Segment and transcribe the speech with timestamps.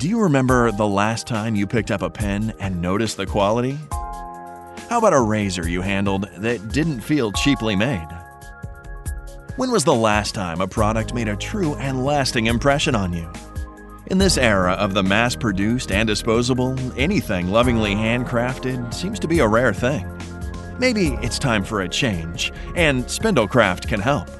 [0.00, 3.78] Do you remember the last time you picked up a pen and noticed the quality?
[4.88, 8.08] How about a razor you handled that didn't feel cheaply made?
[9.56, 13.30] When was the last time a product made a true and lasting impression on you?
[14.06, 19.40] In this era of the mass produced and disposable, anything lovingly handcrafted seems to be
[19.40, 20.10] a rare thing.
[20.78, 24.30] Maybe it's time for a change, and Spindlecraft can help.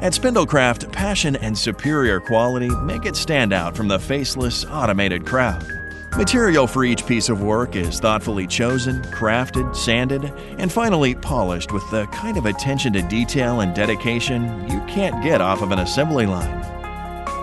[0.00, 5.66] At Spindlecraft, passion and superior quality make it stand out from the faceless, automated crowd.
[6.16, 11.82] Material for each piece of work is thoughtfully chosen, crafted, sanded, and finally polished with
[11.90, 16.26] the kind of attention to detail and dedication you can't get off of an assembly
[16.26, 16.64] line.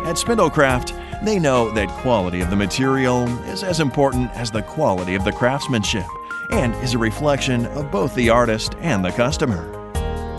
[0.05, 5.15] At Spindlecraft, they know that quality of the material is as important as the quality
[5.15, 6.05] of the craftsmanship
[6.51, 9.84] and is a reflection of both the artist and the customer.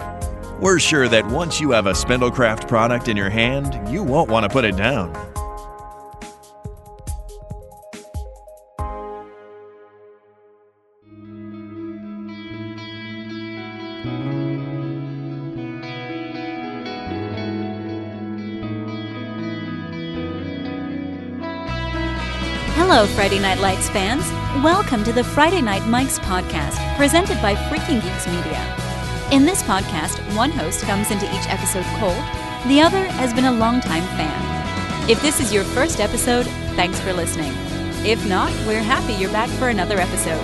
[0.61, 4.45] We're sure that once you have a Spindlecraft product in your hand, you won't want
[4.45, 5.13] to put it down.
[22.97, 24.25] Hello, Friday Night Lights fans.
[24.65, 28.75] Welcome to the Friday Night Mics podcast, presented by Freaking Geeks Media.
[29.31, 32.17] In this podcast, one host comes into each episode cold,
[32.69, 35.11] the other has been a longtime fan.
[35.11, 37.53] If this is your first episode, thanks for listening.
[38.03, 40.41] If not, we're happy you're back for another episode.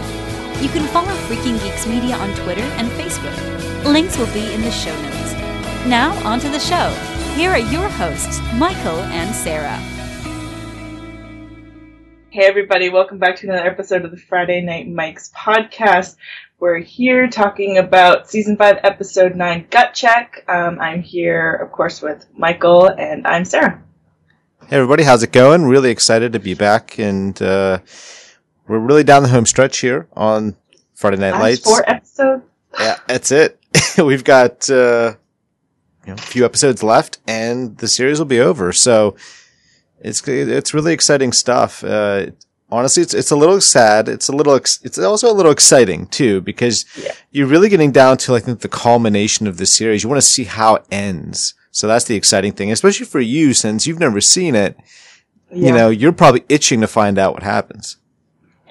[0.61, 3.83] You can follow Freaking Geeks Media on Twitter and Facebook.
[3.91, 5.33] Links will be in the show notes.
[5.87, 6.91] Now, on to the show.
[7.35, 9.81] Here are your hosts, Michael and Sarah.
[12.33, 16.17] Hey everybody, welcome back to another episode of the Friday Night Mike's podcast.
[16.59, 20.43] We're here talking about season 5, episode 9, Gut Check.
[20.49, 23.83] Um, I'm here, of course, with Michael and I'm Sarah.
[24.67, 25.67] Hey everybody, how's it going?
[25.67, 27.81] Really excited to be back and uh,
[28.67, 30.57] we're really down the home stretch here on
[30.95, 31.65] Friday Night Last Lights.
[31.65, 32.45] four episodes.
[32.81, 33.61] Yeah, that's it.
[33.99, 35.17] We've got uh,
[36.07, 38.73] you know, a few episodes left and the series will be over.
[38.73, 39.17] So
[40.03, 41.83] it's it's really exciting stuff.
[41.85, 42.27] Uh,
[42.71, 44.09] honestly, it's it's a little sad.
[44.09, 47.13] It's a little ex- it's also a little exciting too because Yeah.
[47.31, 50.03] you're really getting down to I think the culmination of the series.
[50.03, 51.55] You want to see how it ends.
[51.71, 54.77] So that's the exciting thing, especially for you since you've never seen it.
[55.55, 57.97] You know, you're probably itching to find out what happens.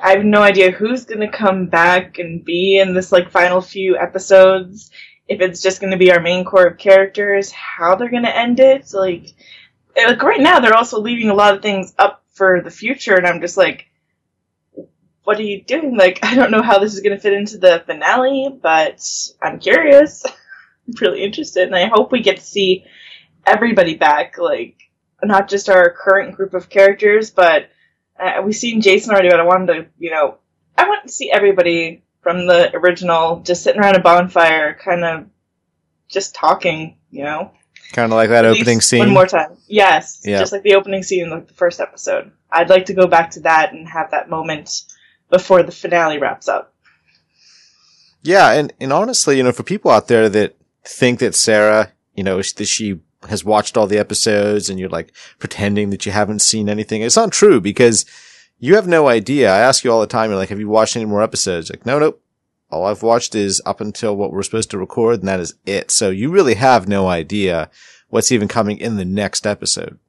[0.04, 3.98] I have no idea who's gonna come back and be in this like final few
[3.98, 4.90] episodes.
[5.28, 8.92] If it's just gonna be our main core of characters, how they're gonna end it.
[8.94, 9.28] Like,
[9.96, 13.28] like right now they're also leaving a lot of things up for the future, and
[13.28, 13.88] I'm just like,
[15.24, 15.98] what are you doing?
[15.98, 19.06] Like, I don't know how this is gonna fit into the finale, but
[19.42, 20.26] I'm curious.
[20.88, 22.86] I'm really interested, and I hope we get to see
[23.46, 24.38] everybody back.
[24.38, 24.78] Like,
[25.24, 27.70] not just our current group of characters, but
[28.20, 30.38] uh, we've seen Jason already, but I wanted to, you know,
[30.78, 35.26] I want to see everybody from the original just sitting around a bonfire, kind of
[36.08, 37.52] just talking, you know.
[37.92, 39.00] Kind of like that At opening scene.
[39.00, 39.58] One more time.
[39.68, 40.22] Yes.
[40.24, 40.40] Yeah.
[40.40, 42.32] Just like the opening scene in like, the first episode.
[42.52, 44.84] I'd like to go back to that and have that moment
[45.30, 46.74] before the finale wraps up.
[48.24, 52.24] Yeah, and, and honestly, you know, for people out there that think that Sarah, you
[52.24, 56.42] know, that she has watched all the episodes and you're like pretending that you haven't
[56.42, 58.06] seen anything, it's not true because
[58.60, 59.52] you have no idea.
[59.52, 61.70] I ask you all the time, you're like, have you watched any more episodes?
[61.70, 62.21] Like, no, nope.
[62.72, 65.92] All I've watched is up until what we're supposed to record and that is it.
[65.92, 67.70] So you really have no idea
[68.10, 70.00] what's even coming in the next episode.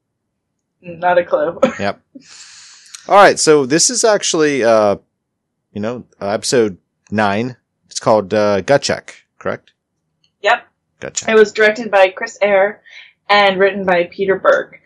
[0.80, 1.58] Not a clue.
[1.78, 2.00] Yep.
[3.08, 3.38] All right.
[3.38, 4.96] So this is actually, uh,
[5.72, 6.78] you know, episode
[7.10, 7.56] nine.
[7.90, 9.72] It's called, uh, Gut Check, correct?
[10.40, 10.66] yep.
[11.00, 11.28] Gut Check.
[11.28, 12.82] It was directed by Chris Eyre
[13.28, 14.78] and written by Peter Berg.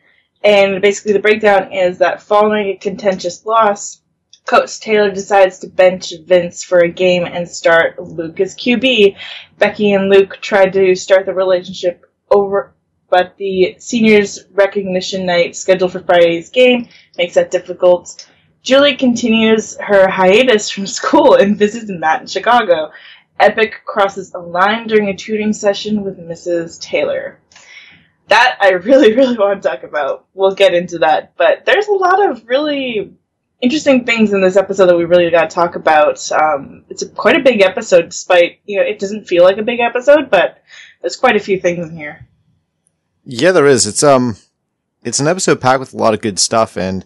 [0.44, 4.00] And basically, the breakdown is that following a contentious loss,
[4.46, 9.16] Coach Taylor decides to bench Vince for a game and start Luke as QB.
[9.58, 12.72] Becky and Luke tried to start the relationship over,
[13.10, 16.88] but the seniors' recognition night scheduled for Friday's game
[17.19, 18.28] makes that difficult.
[18.62, 22.92] Julie continues her hiatus from school and visits Matt in Chicago.
[23.40, 26.81] Epyc crosses a line during a tutoring session with Mrs.
[26.81, 27.40] Taylor.
[28.28, 30.26] That I really, really want to talk about.
[30.34, 31.37] We'll get into that.
[31.37, 33.16] But there's a lot of really
[33.60, 36.30] interesting things in this episode that we really got to talk about.
[36.32, 39.62] Um, it's a, quite a big episode, despite, you know, it doesn't feel like a
[39.62, 40.62] big episode, but
[41.00, 42.26] there's quite a few things in here.
[43.24, 43.86] Yeah, there is.
[43.86, 44.36] It's, um,
[45.02, 46.76] it's an episode packed with a lot of good stuff.
[46.76, 47.04] And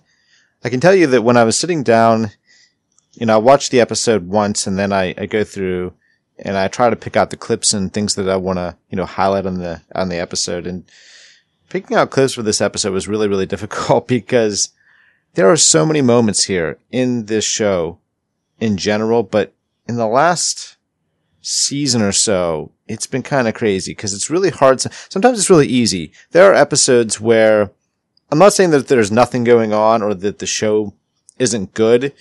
[0.64, 2.32] I can tell you that when I was sitting down,
[3.14, 5.94] you know, I watched the episode once and then I, I go through
[6.38, 8.96] and I try to pick out the clips and things that I want to, you
[8.96, 10.66] know, highlight on the, on the episode.
[10.66, 10.84] And
[11.68, 14.70] picking out clips for this episode was really, really difficult because
[15.34, 17.98] there are so many moments here in this show
[18.58, 19.52] in general, but
[19.86, 20.76] in the last
[21.40, 24.80] season or so, it's been kind of crazy because it's really hard.
[24.80, 26.12] Sometimes it's really easy.
[26.32, 27.70] There are episodes where
[28.30, 30.94] I'm not saying that there's nothing going on or that the show
[31.38, 32.12] isn't good,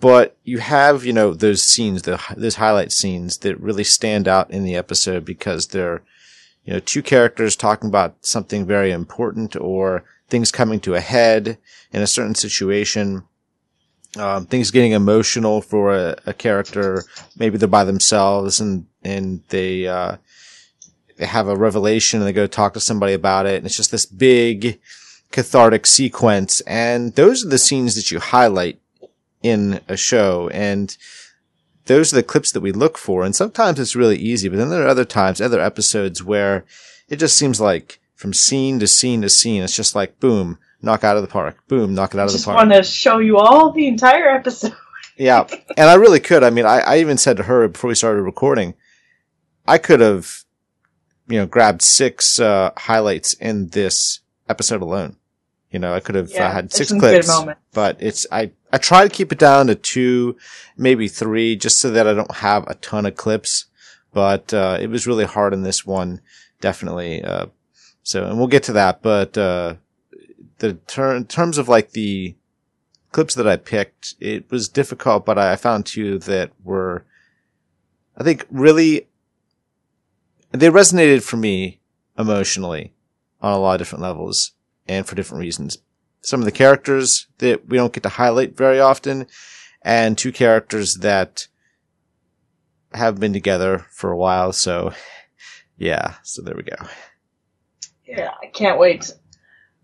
[0.00, 4.50] but you have, you know, those scenes, the, those highlight scenes that really stand out
[4.50, 6.02] in the episode because they're,
[6.64, 11.58] you know, two characters talking about something very important or things coming to a head
[11.92, 13.24] in a certain situation.
[14.16, 17.04] Um, things getting emotional for a, a, character.
[17.38, 20.16] Maybe they're by themselves and, and they, uh,
[21.16, 23.58] they have a revelation and they go talk to somebody about it.
[23.58, 24.80] And it's just this big
[25.30, 26.60] cathartic sequence.
[26.62, 28.80] And those are the scenes that you highlight
[29.42, 30.48] in a show.
[30.48, 30.96] And
[31.86, 33.24] those are the clips that we look for.
[33.24, 36.64] And sometimes it's really easy, but then there are other times, other episodes where
[37.08, 41.04] it just seems like from scene to scene to scene, it's just like boom, knock
[41.04, 41.56] out of the park.
[41.68, 42.58] Boom, knock it out of the park.
[42.58, 44.74] I just want to show you all the entire episode.
[45.16, 45.46] yeah,
[45.78, 46.44] and I really could.
[46.44, 48.74] I mean, I, I even said to her before we started recording,
[49.66, 50.44] I could have,
[51.28, 54.20] you know, grabbed six uh, highlights in this
[54.50, 55.16] episode alone.
[55.70, 57.30] You know, I could have uh, yeah, uh, had six clips,
[57.72, 60.36] but it's I I try to keep it down to two,
[60.76, 63.64] maybe three, just so that I don't have a ton of clips.
[64.12, 66.20] But uh, it was really hard in this one,
[66.60, 67.24] definitely.
[67.24, 67.46] Uh,
[68.02, 69.02] so, and we'll get to that.
[69.02, 69.74] But uh,
[70.58, 72.34] the ter- in terms of like the
[73.12, 77.04] clips that I picked, it was difficult, but I found two that were,
[78.16, 79.08] I think, really,
[80.52, 81.80] they resonated for me
[82.18, 82.92] emotionally
[83.40, 84.52] on a lot of different levels
[84.86, 85.78] and for different reasons.
[86.22, 89.26] Some of the characters that we don't get to highlight very often,
[89.82, 91.46] and two characters that
[92.92, 94.52] have been together for a while.
[94.52, 94.92] So,
[95.78, 96.16] yeah.
[96.22, 96.76] So there we go.
[98.10, 99.12] Yeah, I can't wait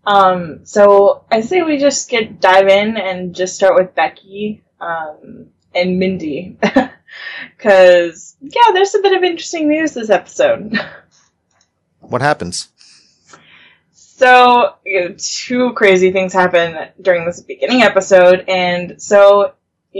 [0.07, 5.47] um, so I say we just get dive in and just start with Becky um,
[5.75, 6.57] and Mindy,
[7.57, 10.73] because yeah, there's a bit of interesting news this episode.
[11.99, 12.69] What happens?
[13.91, 19.55] So you know, two crazy things happen during this beginning episode, and so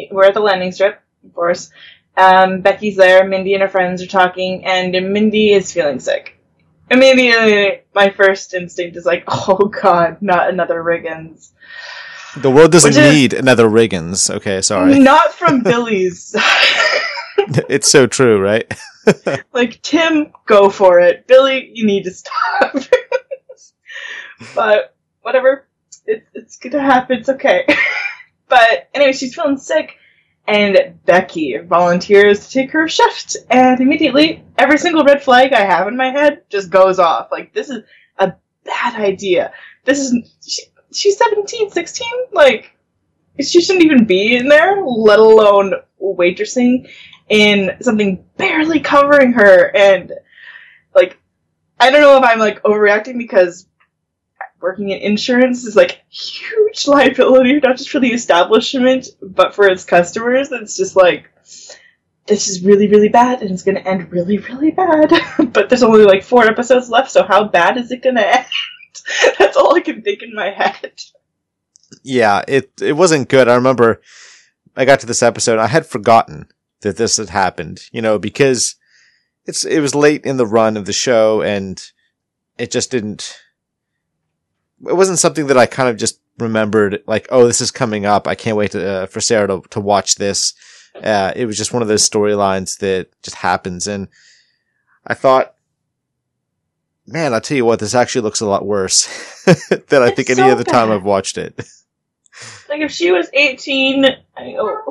[0.10, 1.70] we're at the landing strip, of course.
[2.16, 3.28] Um, Becky's there.
[3.28, 6.37] Mindy and her friends are talking, and Mindy is feeling sick
[6.90, 11.52] immediately my first instinct is like, oh god, not another Riggins.
[12.36, 14.30] The world doesn't need another Riggins.
[14.30, 15.00] Okay, sorry.
[15.00, 16.36] Not from Billy's.
[17.68, 18.72] it's so true, right?
[19.54, 21.26] like Tim, go for it.
[21.26, 22.76] Billy, you need to stop.
[24.54, 25.66] but whatever,
[26.06, 27.18] it, it's gonna happen.
[27.18, 27.66] It's okay.
[28.48, 29.98] but anyway, she's feeling sick
[30.48, 35.88] and Becky volunteers to take her shift, and immediately every single red flag I have
[35.88, 37.30] in my head just goes off.
[37.32, 37.84] Like, this is
[38.18, 38.34] a
[38.64, 39.52] bad idea.
[39.84, 40.38] This is.
[40.48, 40.62] She,
[40.94, 42.08] she's 17, 16?
[42.32, 42.72] Like,
[43.42, 46.90] she shouldn't even be in there, let alone waitressing
[47.28, 50.14] in something barely covering her, and,
[50.96, 51.20] like,
[51.80, 53.68] I don't know if I'm, like, overreacting because
[54.62, 59.84] working in insurance is like huge liability, not just for the establishment, but for its
[59.84, 60.52] customers.
[60.52, 61.32] It's just like
[62.28, 65.12] this is really, really bad, and it's going to end really, really bad.
[65.54, 68.46] but there's only like four episodes left, so how bad is it going to end?
[69.40, 71.02] That's all I can think in my head.
[72.04, 73.48] Yeah, it it wasn't good.
[73.48, 74.02] I remember
[74.76, 76.48] I got to this episode, I had forgotten
[76.82, 77.82] that this had happened.
[77.92, 78.76] You know, because
[79.46, 81.82] it's it was late in the run of the show, and
[82.58, 83.40] it just didn't
[84.86, 88.28] it wasn't something that I kind of just remembered like, oh, this is coming up.
[88.28, 90.54] I can't wait to, uh, for Sarah to, to watch this.
[90.96, 93.88] Uh, it was just one of those storylines that just happens.
[93.88, 94.08] And
[95.06, 95.54] I thought,
[97.06, 99.44] man, I'll tell you what, this actually looks a lot worse
[99.90, 100.72] than I think so any other bad.
[100.72, 101.60] time I've watched it.
[102.70, 104.06] Like if she was 18,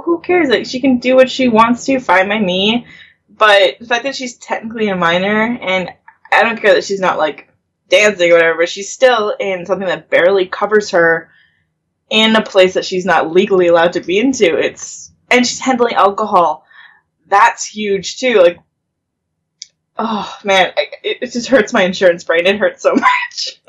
[0.04, 0.48] who cares?
[0.48, 2.86] Like she can do what she wants to, fine by me.
[3.28, 5.90] But the fact that she's technically a minor, and
[6.32, 7.52] I don't care that she's not like
[7.88, 11.30] dancing or whatever, but she's still in something that barely covers her
[12.10, 14.56] in a place that she's not legally allowed to be into.
[14.56, 16.64] It's and she's handling alcohol.
[17.28, 18.40] That's huge too.
[18.40, 18.58] Like,
[19.98, 20.72] oh man,
[21.02, 22.46] it, it just hurts my insurance brain.
[22.46, 23.60] It hurts so much.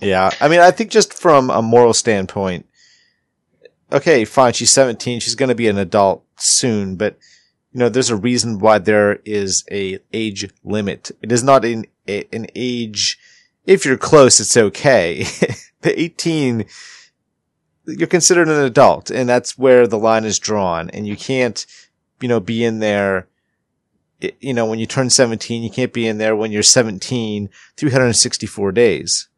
[0.00, 2.66] yeah, I mean, I think just from a moral standpoint,
[3.92, 4.52] okay, fine.
[4.52, 5.20] She's seventeen.
[5.20, 7.18] She's going to be an adult soon, but
[7.72, 11.10] you know, there's a reason why there is a age limit.
[11.22, 13.18] It is not an an age
[13.66, 15.26] if you're close, it's okay.
[15.82, 16.64] The 18,
[17.86, 21.64] you're considered an adult and that's where the line is drawn and you can't,
[22.20, 23.28] you know, be in there.
[24.40, 28.72] You know, when you turn 17, you can't be in there when you're 17, 364
[28.72, 29.28] days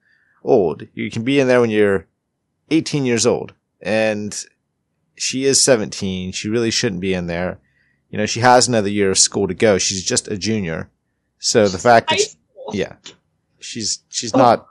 [0.45, 0.87] old.
[0.95, 2.07] You can be in there when you're
[2.71, 4.45] 18 years old and
[5.17, 6.33] she is 17.
[6.33, 7.59] She really shouldn't be in there.
[8.11, 9.79] You know, she has another year of school to go.
[9.79, 10.89] She's just a junior.
[11.39, 12.29] So the fact that, she-
[12.73, 12.95] yeah,
[13.59, 14.39] she's, she's Oh.
[14.39, 14.67] not,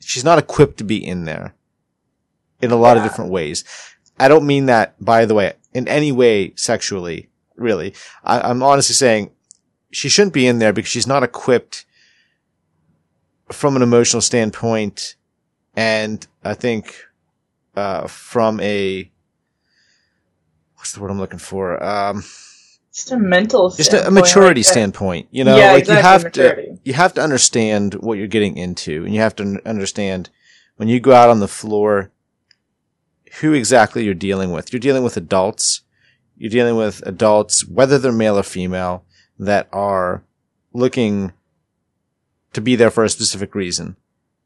[0.00, 1.54] she's not equipped to be in there
[2.60, 3.64] in a lot of different ways.
[4.18, 7.94] I don't mean that, by the way, in any way sexually, really.
[8.24, 9.30] I, I'm honestly saying
[9.90, 11.84] she shouldn't be in there because she's not equipped
[13.50, 15.16] from an emotional standpoint.
[15.76, 16.96] And I think,
[17.76, 19.10] uh, from a,
[20.76, 21.82] what's the word I'm looking for?
[21.84, 22.22] Um,
[22.92, 24.72] Just a mental just a, maturity like that.
[24.72, 26.62] standpoint, you know, Yeah, like exactly, you have maturity.
[26.68, 30.30] to, you have to understand what you're getting into and you have to un- understand
[30.76, 32.10] when you go out on the floor,
[33.40, 34.72] who exactly you're dealing with.
[34.72, 35.82] You're dealing with adults.
[36.36, 39.04] You're dealing with adults, whether they're male or female,
[39.38, 40.22] that are
[40.72, 41.32] looking
[42.52, 43.96] to be there for a specific reason.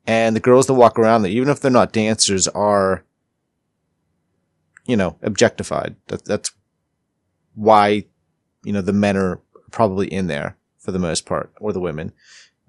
[0.06, 3.04] And the girls that walk around there, even if they're not dancers, are,
[4.86, 5.96] you know, objectified.
[6.08, 6.50] That, that's
[7.54, 8.06] why,
[8.64, 12.12] you know, the men are probably in there for the most part, or the women,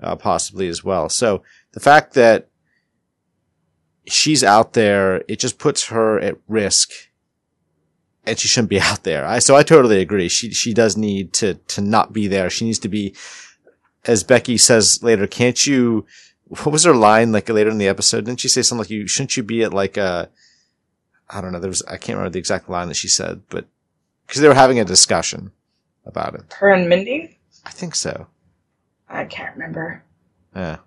[0.01, 1.09] uh, possibly as well.
[1.09, 2.49] So the fact that
[4.07, 6.91] she's out there, it just puts her at risk
[8.25, 9.25] and she shouldn't be out there.
[9.25, 10.29] I, so I totally agree.
[10.29, 12.49] She, she does need to, to not be there.
[12.49, 13.15] She needs to be,
[14.05, 16.05] as Becky says later, can't you,
[16.47, 18.25] what was her line like later in the episode?
[18.25, 20.29] Didn't she say something like you, shouldn't you be at like a,
[21.29, 23.65] I don't know, there was, I can't remember the exact line that she said, but
[24.27, 25.51] because they were having a discussion
[26.05, 26.53] about it.
[26.53, 27.37] Her and Mindy?
[27.65, 28.27] I think so.
[29.07, 30.03] I can't remember.
[30.55, 30.77] Yeah.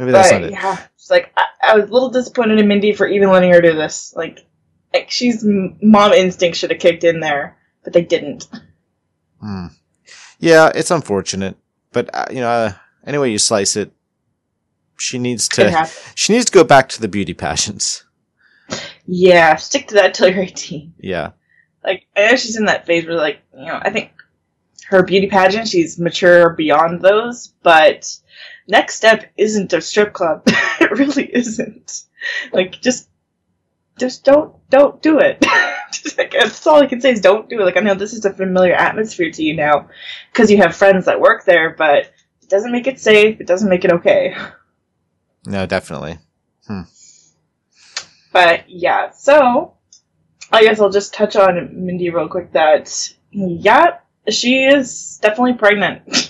[0.00, 0.52] Maybe that's but not it.
[0.52, 3.60] yeah, it's like I, I was a little disappointed in Mindy for even letting her
[3.60, 4.14] do this.
[4.16, 4.46] Like,
[4.94, 8.48] like she's mom instinct should have kicked in there, but they didn't.
[9.42, 9.66] Hmm.
[10.38, 11.58] Yeah, it's unfortunate,
[11.92, 12.72] but uh, you know, uh,
[13.06, 13.92] any way you slice it,
[14.98, 18.04] she needs to, she needs to go back to the beauty passions.
[19.04, 20.94] Yeah, stick to that till you're 18.
[20.98, 21.32] Yeah.
[21.84, 24.12] Like, I know she's in that phase where, like, you know, I think
[24.88, 28.16] her beauty pageant, she's mature beyond those, but
[28.70, 30.42] next step isn't a strip club.
[30.46, 32.04] it really isn't.
[32.52, 33.08] Like, just,
[33.98, 35.44] just don't, don't do it.
[35.92, 37.64] Just, like, that's all I can say is don't do it.
[37.64, 39.88] Like, I know this is a familiar atmosphere to you now,
[40.32, 43.68] because you have friends that work there, but it doesn't make it safe, it doesn't
[43.68, 44.36] make it okay.
[45.46, 46.18] No, definitely.
[46.66, 46.82] Hmm.
[48.32, 49.74] But yeah, so
[50.52, 53.98] I guess I'll just touch on Mindy real quick that yeah,
[54.28, 56.29] she is definitely pregnant.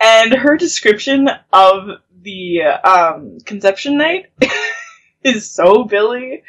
[0.00, 1.88] and her description of
[2.22, 4.26] the um, conception night
[5.24, 6.42] is so Billy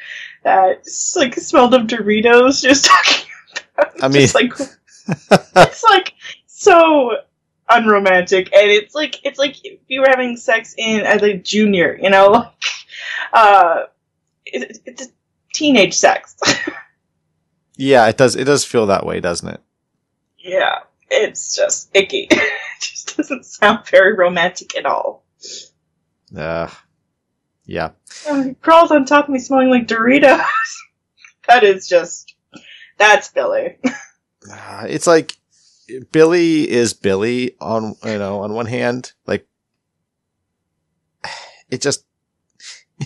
[0.44, 3.26] that it's like smelled of Doritos just talking
[3.78, 4.52] about I mean- just like
[5.56, 6.14] it's like
[6.46, 7.12] so
[7.70, 11.98] unromantic and it's like it's like if you were having sex in as a junior,
[12.02, 12.54] you know, like
[13.34, 13.84] uh
[14.46, 15.10] it, it's a
[15.54, 16.36] teenage sex.
[17.76, 19.62] Yeah, it does, it does feel that way, doesn't it?
[20.40, 20.80] yeah,
[21.12, 22.30] it's just icky.
[22.82, 25.24] it just doesn't sound very romantic at all.
[26.36, 26.70] Uh,
[27.66, 27.92] yeah.
[28.26, 30.46] He crawls on top of me smelling like Doritos.
[31.48, 32.36] that is just
[32.98, 33.78] that's Billy.
[34.50, 35.34] Uh, it's like
[36.14, 39.46] Billy is Billy on, you know, on one hand, like
[41.70, 42.06] it just,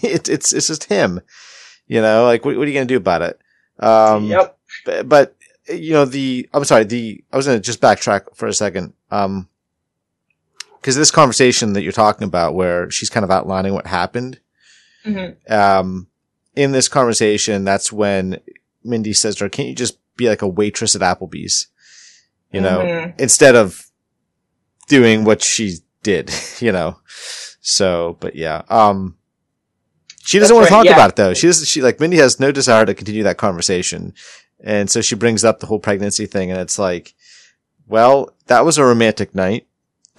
[0.04, 1.20] it, it's, it's just him,
[1.88, 3.42] you know, like what, what are you going to do about it?
[3.80, 4.60] Um, yep.
[4.86, 5.36] but, but
[5.68, 8.94] you know the I'm sorry the I was going to just backtrack for a second
[9.10, 9.48] um
[10.82, 14.40] because this conversation that you're talking about where she's kind of outlining what happened
[15.04, 16.08] hmm um
[16.56, 18.40] in this conversation that's when
[18.84, 21.68] Mindy says to her can't you just be like a waitress at Applebee's?
[22.52, 23.20] You know Mhm.
[23.20, 23.88] instead of
[24.88, 27.00] doing what she did you know?
[27.62, 29.18] So but yeah um
[30.24, 30.94] she doesn't That's want to right, talk yeah.
[30.94, 31.34] about it though.
[31.34, 34.14] She doesn't she like Mindy has no desire to continue that conversation.
[34.64, 37.14] And so she brings up the whole pregnancy thing and it's like
[37.88, 39.66] well that was a romantic night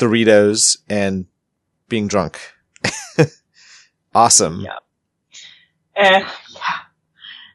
[0.02, 1.26] Doritos and
[1.88, 2.38] being drunk
[4.14, 4.78] awesome Yeah.
[5.94, 6.82] And yeah.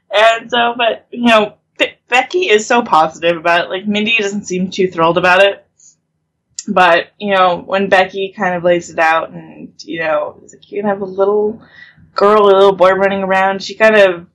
[0.10, 3.70] And so, but you know, Be- Becky is so positive about it.
[3.70, 5.66] Like Mindy doesn't seem too thrilled about it.
[6.68, 10.82] But you know, when Becky kind of lays it out, and you know, like you
[10.82, 11.62] can have a little
[12.13, 14.27] girl, a little boy running around, she kind of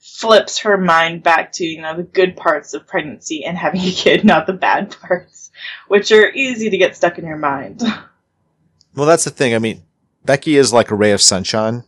[0.00, 3.92] flips her mind back to you know the good parts of pregnancy and having a
[3.92, 5.47] kid, not the bad parts,
[5.88, 7.82] which are easy to get stuck in your mind.
[8.94, 9.54] Well, that's the thing.
[9.54, 9.82] I mean,
[10.24, 11.84] Becky is like a ray of sunshine.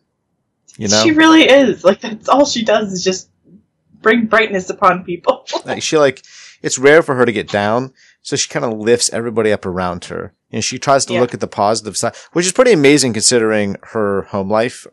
[0.77, 1.85] You know, She really is.
[1.85, 3.29] Like that's all she does is just
[4.01, 5.45] bring brightness upon people.
[5.65, 6.23] like she like
[6.63, 7.93] it's rare for her to get down,
[8.23, 11.21] so she kind of lifts everybody up around her, and she tries to Yeah.
[11.21, 14.87] look at the positive side, which is pretty amazing considering her home life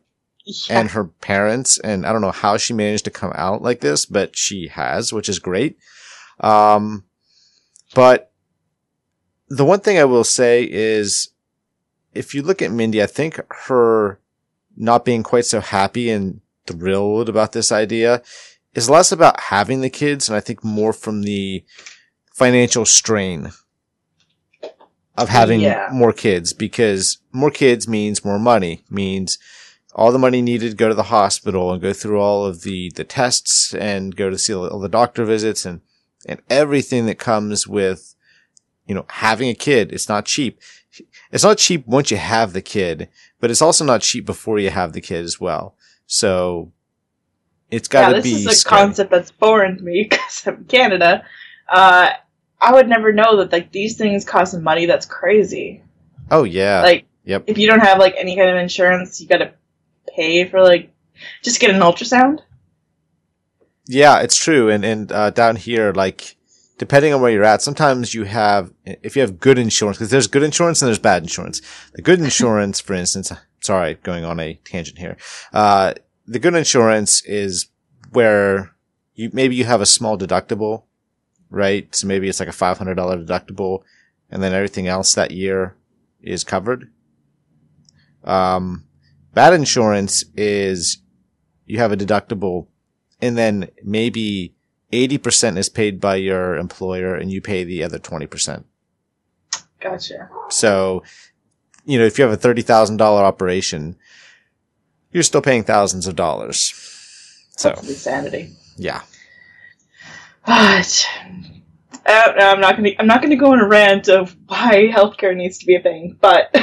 [0.46, 0.80] yeah.
[0.80, 1.78] and her parents.
[1.80, 5.14] And I don't know how she managed to come out like this, but she has,
[5.14, 5.78] which is great.
[6.40, 7.04] Um,
[7.94, 8.32] but
[9.48, 11.30] the one thing I will say is
[12.14, 14.20] if you look at Mindy, I think her
[14.76, 18.22] not being quite so happy and thrilled about this idea
[18.74, 21.64] is less about having the kids and I think more from the
[22.34, 23.52] financial strain
[25.18, 25.90] of having Yeah.
[25.92, 29.40] more kids because more kids means more money, means
[29.96, 32.92] all the money needed to go to the hospital and go through all of the,
[32.96, 35.82] the tests and go to see all the doctor visits and,
[36.28, 38.14] and everything that comes with,
[38.88, 39.92] you know, having a kid.
[39.92, 40.60] It's not cheap.
[41.32, 44.70] It's not cheap once you have the kid, but it's also not cheap before you
[44.70, 45.76] have the kid as well.
[46.08, 46.72] So
[47.70, 48.82] it's gotta this be This is a scary.
[48.82, 51.26] concept that's foreign to me because I'm Canada.
[51.70, 52.12] Uh,
[52.60, 54.86] I would never know that like these things cost money.
[54.86, 55.84] That's crazy.
[56.32, 56.82] Oh yeah.
[56.82, 57.44] like yep.
[57.48, 59.54] if you don't have like any kind of insurance, you gotta
[60.16, 60.92] pay for like
[61.44, 62.40] just get an ultrasound.
[63.88, 64.70] Yeah, it's true.
[64.70, 66.36] And, and, uh, down here, like,
[66.78, 70.28] depending on where you're at, sometimes you have, if you have good insurance, because there's
[70.28, 71.62] good insurance and there's bad insurance.
[71.94, 73.32] The good insurance, for instance,
[73.62, 75.18] sorry, going on a tangent here.
[75.54, 75.94] Uh,
[76.26, 77.68] the good insurance is
[78.12, 78.76] where
[79.16, 80.84] you, maybe you have a small deductible,
[81.50, 81.94] right?
[81.96, 83.84] So maybe it's like a $500 deductible
[84.30, 85.76] and then everything else that year
[86.22, 86.92] is covered.
[88.24, 88.86] Um,
[89.34, 91.00] bad insurance is
[91.66, 92.68] you have a deductible
[93.22, 94.57] and then maybe
[94.92, 98.64] 80% is paid by your employer and you pay the other 20%.
[99.80, 100.30] Gotcha.
[100.50, 101.04] So,
[101.86, 103.98] you know, if you have a $30,000 operation,
[105.12, 106.74] you're still paying thousands of dollars.
[107.58, 108.56] So, That's insanity.
[108.78, 109.02] yeah.
[110.46, 111.06] But
[112.06, 112.92] I'm not gonna.
[113.00, 116.18] I'm not gonna go on a rant of why healthcare needs to be a thing.
[116.22, 116.56] But,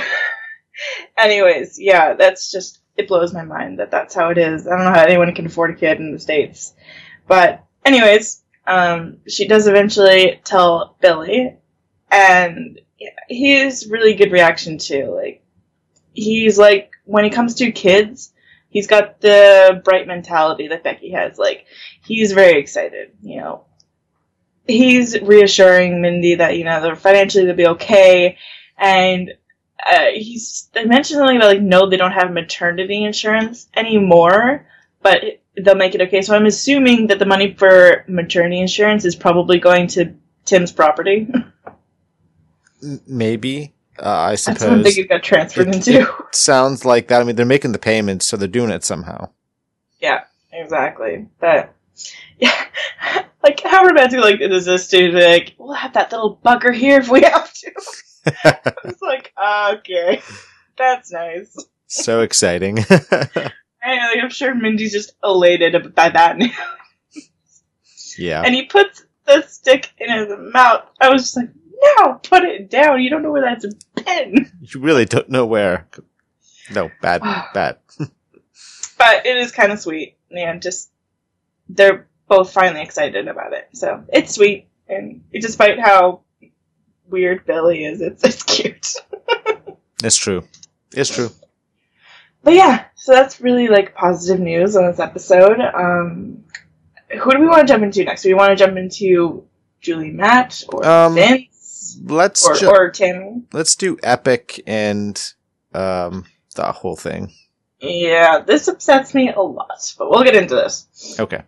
[1.19, 4.67] anyways, yeah, that's just it blows my mind that that's how it is.
[4.67, 6.73] I don't know how anyone can afford a kid in the states.
[7.27, 11.57] But, anyways, um, she does eventually tell Billy,
[12.11, 12.81] and
[13.29, 15.15] he has really good reaction too.
[15.15, 15.43] Like,
[16.13, 18.33] he's like when it comes to kids,
[18.71, 21.39] he's got the bright mentality that Becky has.
[21.39, 21.67] Like,
[22.05, 23.13] he's very excited.
[23.23, 23.65] You know,
[24.67, 28.39] he's reassuring Mindy that you know they're financially they'll be okay,
[28.79, 29.33] and
[29.87, 34.67] uh, he's they mentioned something about like no, they don't have maternity insurance anymore,
[35.03, 35.23] but
[35.63, 36.23] they'll make it okay.
[36.23, 40.15] So I'm assuming that the money for maternity insurance is probably going to
[40.45, 41.29] Tim's property.
[43.07, 46.01] Maybe, uh, I That's what I'm it got transferred It- into.
[46.03, 47.21] it sounds like that.
[47.23, 49.31] I mean, they're making the payments, so they're doing it somehow.
[50.01, 51.27] Yeah, exactly.
[51.41, 51.75] But
[52.39, 52.67] yeah,
[53.43, 56.99] like how romantic like it is this to like we'll have that little bugger here
[57.01, 57.73] if we have to.
[58.85, 59.33] it's like
[59.79, 60.21] okay,
[60.77, 61.57] that's nice.
[61.87, 62.85] so exciting.
[63.87, 66.51] Like, I'm sure Mindy's just elated by that now.
[68.19, 68.43] yeah.
[68.45, 70.85] And he puts the stick in his mouth.
[71.01, 71.51] I was just like,
[71.99, 73.03] no, put it down.
[73.03, 74.51] You don't know where that's been.
[74.61, 75.89] You really don't know where.
[76.73, 77.21] No, bad,
[77.55, 77.79] bad.
[78.97, 80.17] But it is kind of sweet.
[80.31, 80.91] And just
[81.69, 83.69] they're both finally excited about it.
[83.75, 84.69] So it's sweet.
[84.89, 86.23] And despite how
[87.09, 88.95] weird Billy is, it's it's cute.
[90.03, 90.45] It's true.
[90.93, 91.31] It's true.
[92.43, 95.61] But yeah, so that's really like positive news on this episode.
[95.61, 96.45] Um,
[97.11, 98.23] who do we want to jump into next?
[98.23, 99.47] Do we want to jump into
[99.83, 103.43] Julie Matt or Um, Vince Let's or, ju- or Tammy?
[103.53, 105.17] let's do Epyc and
[105.75, 106.25] um
[106.57, 107.31] the whole thing.
[107.81, 110.87] Yeah, this upsets me a lot, but we'll get into this.
[111.21, 111.43] Okay.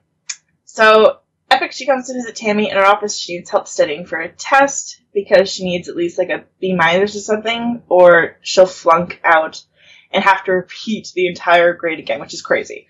[0.64, 3.16] So, Epyc, she comes to visit Tammy in her office.
[3.18, 6.74] She needs help studying for a test because she needs at least like a B
[6.74, 9.62] minus or something, or she'll flunk out
[10.12, 12.86] and have to repeat the entire grade again, which is crazy.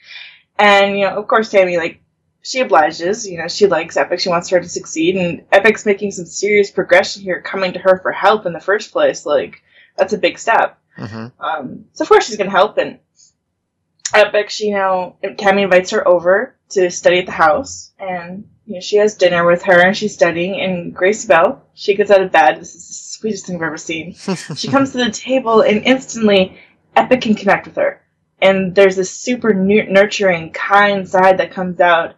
[0.59, 2.00] And, you know, of course, Tammy, like,
[2.42, 3.26] she obliges.
[3.26, 4.20] You know, she likes Epyc.
[4.20, 5.16] She wants her to succeed.
[5.16, 8.92] And Epyc's making some serious progression here, coming to her for help in the first
[8.92, 9.26] place.
[9.26, 9.62] Like,
[9.96, 10.79] that's a big step.
[10.96, 12.98] hmm Um, so of course she's gonna help, and
[14.14, 18.74] Epyc, she, you know, Tammy invites her over to study at the house, and you
[18.74, 20.61] know she has dinner with her, and she's studying.
[20.61, 22.61] And Grace Bell, she gets out of bed.
[22.61, 24.14] This is the sweetest thing I've ever seen.
[24.57, 26.59] she comes to the table, and instantly,
[26.96, 28.02] Epyc can connect with her,
[28.40, 32.16] and there's this super nu- nurturing, kind side that comes out,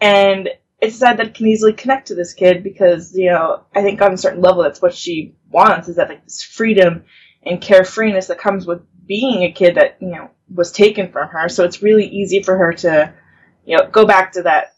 [0.00, 0.48] and
[0.80, 4.00] it's a side that can easily connect to this kid because you know I think
[4.00, 7.04] on a certain level that's what she wants is that like this freedom
[7.42, 11.48] and carefreeness that comes with being a kid that you know was taken from her.
[11.48, 13.12] So it's really easy for her to
[13.64, 14.74] you know go back to that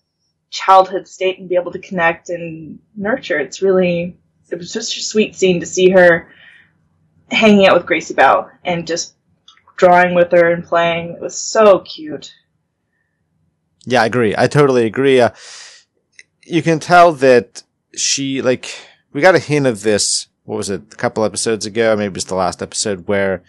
[0.51, 3.39] childhood state and be able to connect and nurture.
[3.39, 4.17] It's really
[4.51, 6.29] it was just a sweet scene to see her
[7.31, 9.15] hanging out with Gracie Belle and just
[9.81, 11.13] drawing with her and playing.
[11.15, 12.35] It was so cute.
[13.87, 14.35] Yeah, I agree.
[14.37, 15.21] I totally agree.
[15.21, 15.31] Uh,
[16.45, 17.63] you can tell that
[17.97, 18.71] she like
[19.13, 20.29] we got a hint of this.
[20.45, 20.83] What was it?
[20.93, 23.43] A couple episodes ago, maybe it was the last episode where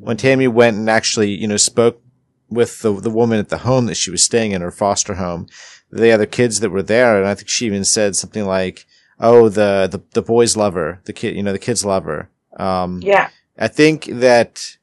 [0.00, 2.02] when Tammy went and actually you know spoke
[2.50, 5.46] with the the woman at the home that she was staying in her foster home,
[5.90, 8.84] the other kids that were there, and I think she even said something like,
[9.18, 12.28] "Oh, the the the boys love her, the kid, you know, the kids love her."
[12.58, 13.30] Um, Yeah.
[13.56, 14.76] I think that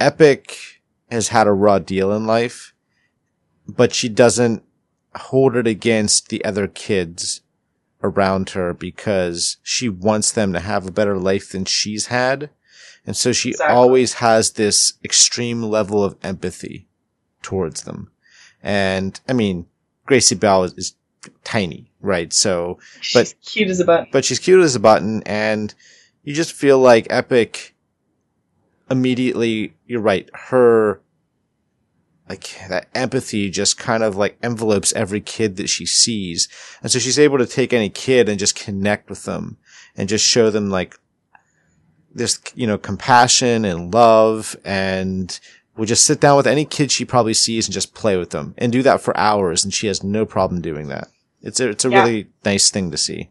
[0.00, 0.56] Epyc
[1.10, 2.72] has had a raw deal in life,
[3.68, 4.62] but she doesn't
[5.14, 7.42] hold it against the other kids
[8.02, 12.50] around her because she wants them to have a better life than she's had.
[13.06, 13.76] And so she Exactly.
[13.76, 16.86] always has this extreme level of empathy
[17.42, 18.10] towards them.
[18.62, 19.66] And I mean,
[20.06, 20.94] Gracie Belle is, is
[21.44, 22.32] tiny, right?
[22.32, 24.08] So, She's cute as a button.
[24.12, 25.74] but she's cute as a button and
[26.22, 27.72] you just feel like Epyc
[28.90, 31.00] immediately you're right her
[32.28, 36.48] like that empathy just kind of like envelopes every kid that she sees.
[36.82, 39.58] And so she's able to take any kid and just connect with them
[39.96, 40.96] and just show them like
[42.12, 45.40] this you know compassion and love and
[45.76, 48.54] will just sit down with any kid she probably sees and just play with them
[48.58, 49.64] and do that for hours.
[49.64, 51.08] And she has no problem doing that.
[51.42, 52.02] It's a, it's a Yeah.
[52.02, 53.30] really nice thing to see.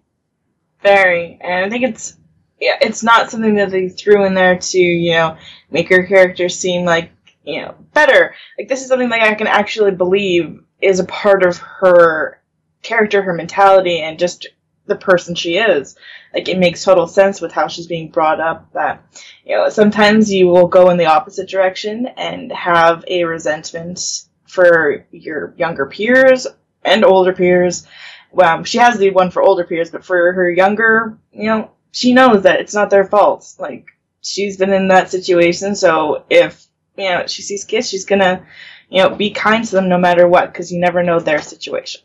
[0.81, 2.15] Very, and I think it's
[2.59, 5.37] yeah, it's not something that they threw in there to you know
[5.69, 7.11] make her character seem like
[7.43, 8.35] you know better.
[8.57, 12.41] Like this is something that I can actually believe is a part of her
[12.81, 14.47] character, her mentality, and just
[14.85, 15.95] the person she is.
[16.33, 18.71] Like it makes total sense with how she's being brought up.
[18.73, 19.03] That
[19.45, 25.05] you know sometimes you will go in the opposite direction and have a resentment for
[25.11, 26.47] your younger peers
[26.83, 27.85] and older peers
[28.31, 32.13] well, she has the one for older peers, but for her younger, you know, she
[32.13, 33.53] knows that it's not their fault.
[33.59, 33.87] Like,
[34.21, 36.65] she's been in that situation, so if,
[36.97, 38.45] you know, she sees kids, she's gonna,
[38.89, 42.01] you know, be kind to them no matter what, because you never know their situation.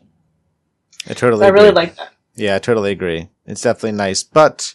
[1.07, 2.09] I totally So I really like that.
[2.35, 3.29] Yeah, I totally agree.
[3.45, 4.73] It's definitely nice, but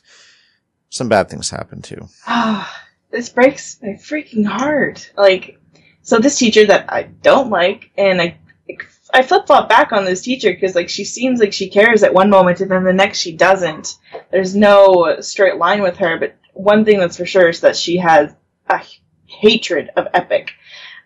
[0.88, 2.08] some bad things happen too.
[2.26, 5.12] Ah, this breaks my freaking heart.
[5.16, 5.58] Like,
[6.02, 8.76] so this teacher that I don't like, and I, I
[9.22, 12.30] flip flop back on this teacher because like she seems like she cares at one
[12.30, 13.96] moment and then the next she doesn't.
[14.30, 17.96] There's no straight line with her, but one thing that's for sure is that she
[17.98, 18.34] has
[18.68, 18.82] a
[19.26, 20.50] hatred of Epyc.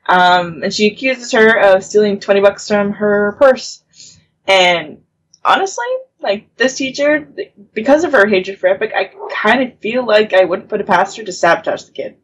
[0.06, 3.82] Um, and she accuses her of stealing 20 bucks from her purse.
[4.46, 5.02] And
[5.44, 5.86] honestly,
[6.20, 7.28] like this teacher,
[7.72, 10.86] because of her hatred for Epyc, I kind of feel like I wouldn't put it
[10.86, 12.16] past her to sabotage the kid.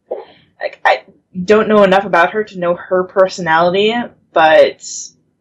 [0.61, 1.05] Like I
[1.45, 3.95] don't know enough about her to know her personality,
[4.33, 4.85] but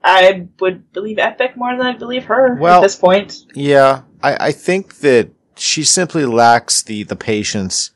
[0.04, 3.46] I would believe Epyc more than I believe her Well- at this point.
[3.54, 7.92] Yeah, I, I think that she simply lacks the, the patience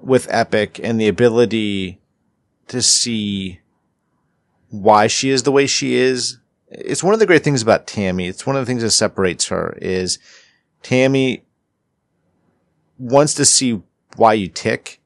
[0.00, 2.00] with Epyc and the ability
[2.68, 3.60] to see
[4.70, 6.38] why she is the way she is.
[6.68, 8.26] It's one of the great things about Tammy.
[8.28, 10.18] It's one of the things that separates her is
[10.82, 11.44] Tammy
[12.98, 13.82] wants to see
[14.16, 15.00] why you tick,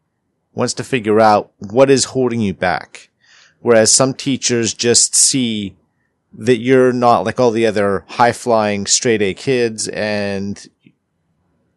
[0.53, 3.11] wants to figure out what is holding you back.
[3.61, 5.77] Whereas some teachers just see
[6.39, 10.69] that you're not like all the other high flying straight A kids and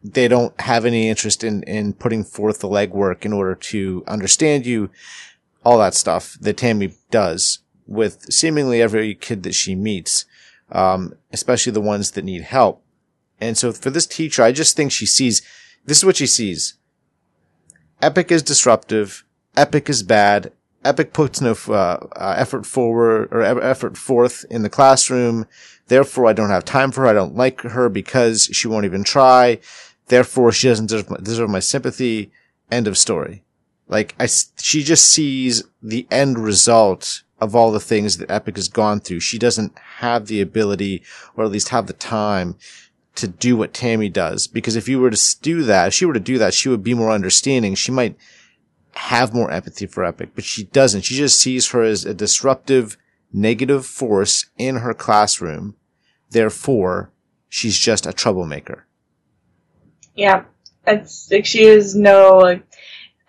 [0.04, 4.66] they don't have any interest in, in putting forth the legwork in order to understand
[4.66, 4.90] you,
[5.66, 10.26] all that stuff that Tammy does with seemingly every kid that she meets,
[10.72, 12.84] um, especially the ones that need help.
[13.42, 15.42] And so for this teacher, I just think she sees,
[15.86, 16.76] this is what she sees.
[18.02, 19.24] Epyc is disruptive.
[19.58, 20.52] Epyc is bad.
[20.84, 25.46] Epyc puts no uh, uh, effort forward or effort forth in the classroom.
[25.88, 27.08] Therefore, I don't have time for her.
[27.08, 29.60] I don't like her because she won't even try.
[30.08, 32.32] Therefore, she doesn't deserve my, deserve my sympathy.
[32.72, 33.44] End of story.
[33.88, 38.68] Like I, she just sees the end result of all the things that Epyc has
[38.68, 39.22] gone through.
[39.22, 41.04] She doesn't have the ability,
[41.36, 42.56] or at least have the time,
[43.16, 44.48] to do what Tammy does.
[44.48, 46.84] Because if you were to do that, if she were to do that, she would
[46.84, 47.76] be more understanding.
[47.76, 48.16] She might
[48.96, 51.02] have more empathy for Epyc, but she doesn't.
[51.02, 52.98] She just sees her as a disruptive,
[53.32, 55.76] negative force in her classroom.
[56.30, 57.12] Therefore,
[57.48, 58.86] she's just a troublemaker.
[60.16, 60.44] Yeah,
[60.86, 62.66] it's like she is no like,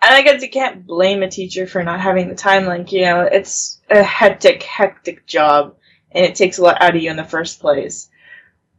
[0.01, 2.65] and I guess you can't blame a teacher for not having the time.
[2.65, 5.75] Like you know, it's a hectic, hectic job,
[6.11, 8.09] and it takes a lot out of you in the first place.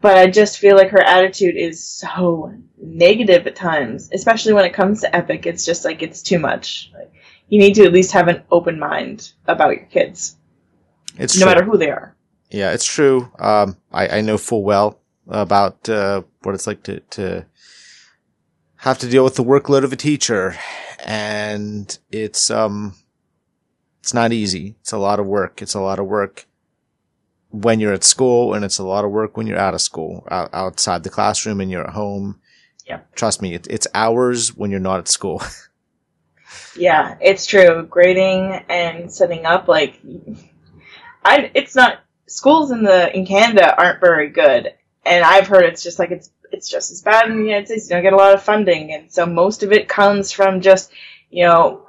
[0.03, 4.75] But I just feel like her attitude is so negative at times, especially when it
[4.75, 5.47] comes to Epyc.
[5.47, 6.91] It's just like it's too much.
[6.93, 7.13] Like,
[7.49, 10.37] you need to at least have an open mind about your kids,
[11.19, 11.55] It's no true.
[11.55, 12.17] matter who they are.
[12.51, 13.31] Yeah, it's true.
[13.39, 17.47] Um, I, I know full well about uh, what it's like to to
[18.77, 20.57] have to deal with the workload of a teacher,
[21.05, 22.97] and it's um,
[24.01, 24.75] it's not easy.
[24.81, 25.63] It's a lot of work.
[25.63, 26.47] It's a lot of work
[27.53, 30.27] when you're at school, and it's a lot of work when you're out of school,
[30.31, 32.41] out, outside the classroom, and you're at home.
[32.87, 33.01] Yeah.
[33.15, 35.43] Trust me, it, it's hours when you're not at school.
[36.77, 37.87] Yeah, it's true.
[37.89, 40.01] Grading and setting up, like,
[41.25, 44.73] I it's not schools in the in Canada aren't very good,
[45.05, 47.89] and I've heard it's just like it's it's just as bad in the United States.
[47.89, 50.93] You don't get a lot of funding, and so most of it comes from just
[51.31, 51.87] you know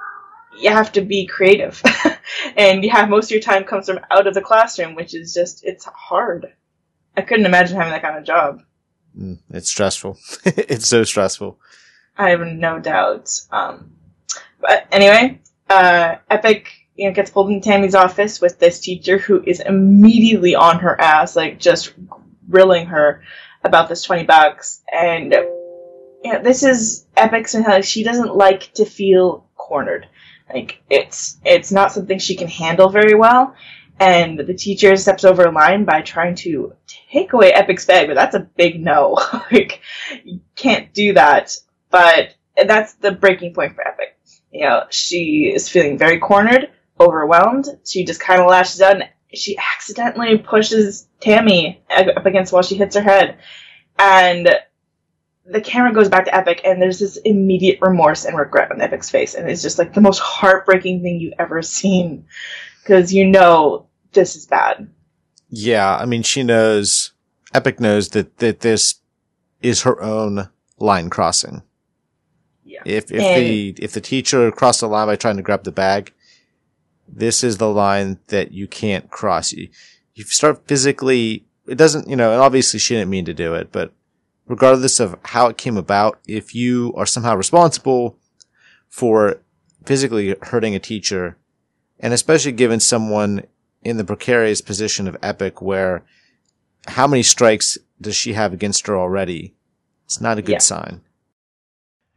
[0.60, 1.82] you have to be creative,
[2.58, 5.34] and you have most of your time comes from out of the classroom, which is
[5.34, 6.54] just it's hard.
[7.16, 8.62] I couldn't imagine having that kind of job.
[9.18, 10.18] Mm, it's stressful.
[10.46, 11.60] it's so stressful.
[12.18, 13.30] I have no doubt.
[13.52, 13.92] Um,
[14.60, 15.40] but anyway,
[15.70, 20.56] uh, Epyc, you know, gets pulled into Tammy's office with this teacher who is immediately
[20.56, 21.94] on her ass, like just
[22.50, 23.24] grilling her
[23.64, 24.82] about this twenty bucks.
[24.92, 25.34] And
[26.24, 27.86] you know, this is Epyc's mentality.
[27.86, 30.08] She doesn't like to feel cornered.
[30.52, 33.56] Like it's it's not something she can handle very well.
[34.00, 36.74] And the teacher steps over a line by trying to
[37.12, 39.14] take away Epyc's bag, but that's a big no.
[39.52, 39.82] like
[40.24, 41.56] you can't do that.
[41.92, 44.42] But that's the breaking point for Epyc.
[44.52, 47.68] You know, she is feeling very cornered, overwhelmed.
[47.86, 52.62] She just kind of lashes out and she accidentally pushes Tammy up against wall.
[52.62, 53.38] She hits her head.
[53.98, 54.50] And
[55.46, 59.10] the camera goes back to Epyc, and there's this immediate remorse and regret on Epyc's
[59.10, 59.36] face.
[59.36, 62.26] And it's just like the most heartbreaking thing you've ever seen.
[62.82, 64.90] Because you know this is bad.
[65.50, 67.12] Yeah, I mean, she knows,
[67.54, 68.96] Epyc knows that, that this
[69.62, 71.64] is her own line crossing.
[72.64, 72.82] Yeah.
[72.86, 75.72] If, if And- the, if the teacher crossed the line by trying to grab the
[75.72, 76.14] bag,
[77.08, 79.52] this is the line that you can't cross.
[79.52, 79.70] You,
[80.16, 83.72] you start physically, it doesn't, you know, and obviously she didn't mean to do it,
[83.72, 83.94] but
[84.48, 88.18] regardless of how it came about, if you are somehow responsible
[88.90, 89.42] for
[89.86, 91.38] physically hurting a teacher,
[92.00, 93.44] and especially given someone
[93.84, 96.04] in the precarious position of Epyc where
[96.88, 99.56] how many strikes does she have against her already?
[100.06, 100.58] It's not a good Yeah.
[100.60, 101.02] sign.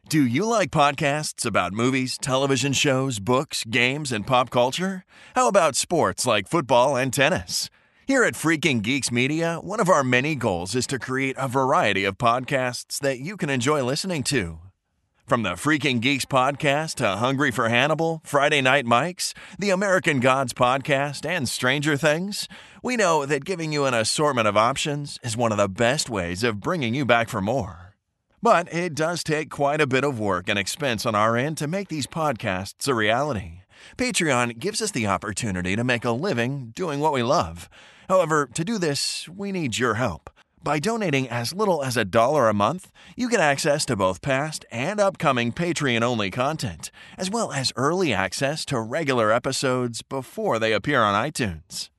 [0.08, 5.04] Do you like podcasts about movies, television shows, books, games, and pop culture?
[5.34, 7.68] How about sports like football and tennis?
[8.08, 12.04] Here at Freaking Geeks Media, one of our many goals is to create a variety
[12.04, 14.60] of podcasts that you can enjoy listening to.
[15.26, 20.52] From the Freaking Geeks podcast to Hungry for Hannibal, Friday Night Mikes, the American Gods
[20.52, 22.46] podcast, and Stranger Things,
[22.80, 26.44] we know that giving you an assortment of options is one of the best ways
[26.44, 27.96] of bringing you back for more.
[28.40, 31.66] But it does take quite a bit of work and expense on our end to
[31.66, 33.62] make these podcasts a reality.
[33.96, 37.68] Patreon gives us the opportunity to make a living doing what we love.
[38.08, 40.30] However, to do this, we need your help.
[40.62, 44.64] By donating as little as a dollar a month, you get access to both past
[44.72, 50.72] and upcoming Patreon only content, as well as early access to regular episodes before they
[50.72, 51.90] appear on iTunes.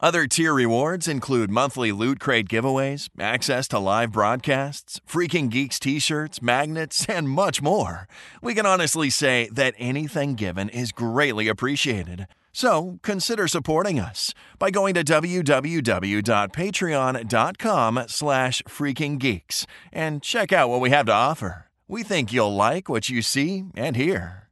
[0.00, 5.98] Other tier rewards include monthly Loot Crate giveaways, access to live broadcasts, Freaking Geeks t
[5.98, 8.08] shirts, magnets, and much more.
[8.40, 12.26] We can honestly say that anything given is greatly appreciated.
[12.52, 20.90] So consider supporting us by going to www.patreon.com slash freakinggeeks and check out what we
[20.90, 21.66] have to offer.
[21.88, 24.48] We think you'll like what you see and hear.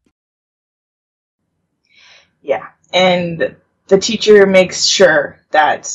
[2.43, 3.57] Yeah, and
[3.89, 5.91] the teacher makes sure that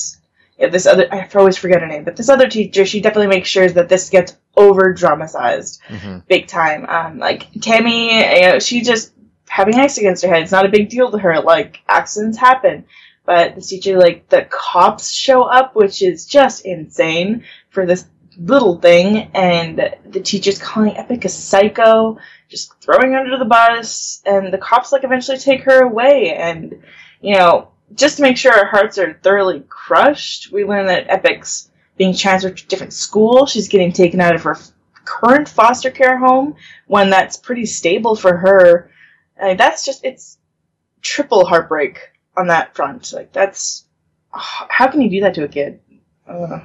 [0.58, 3.50] yeah, this other I always forget her name, but this other teacher, she definitely makes
[3.50, 6.86] sure that this gets over dramatized hmm big time.
[6.88, 9.13] Um, like Tammy, you know, she just
[9.54, 10.42] having ice against her head.
[10.42, 11.40] It's not a big deal to her.
[11.40, 12.86] Like accidents happen,
[13.24, 18.80] but the teacher, like the cops show up, which is just insane for this little
[18.80, 22.18] thing, and the teacher's calling Epyc a psycho,
[22.50, 26.82] just throwing her under the bus, and the cops like eventually take her away, and
[27.22, 31.70] you know, just to make sure our hearts are thoroughly crushed, we learn that Epyc's
[31.96, 33.46] being transferred to a different school.
[33.46, 34.58] She's getting taken out of her
[35.06, 36.56] current foster care home,
[36.88, 38.90] one that's pretty stable for her.
[39.58, 40.38] That's just it's
[41.02, 42.00] triple heartbreak
[42.38, 43.12] on that front.
[43.14, 43.86] Like that's
[44.32, 45.80] how can you do that to a kid?
[46.28, 46.62] Uh,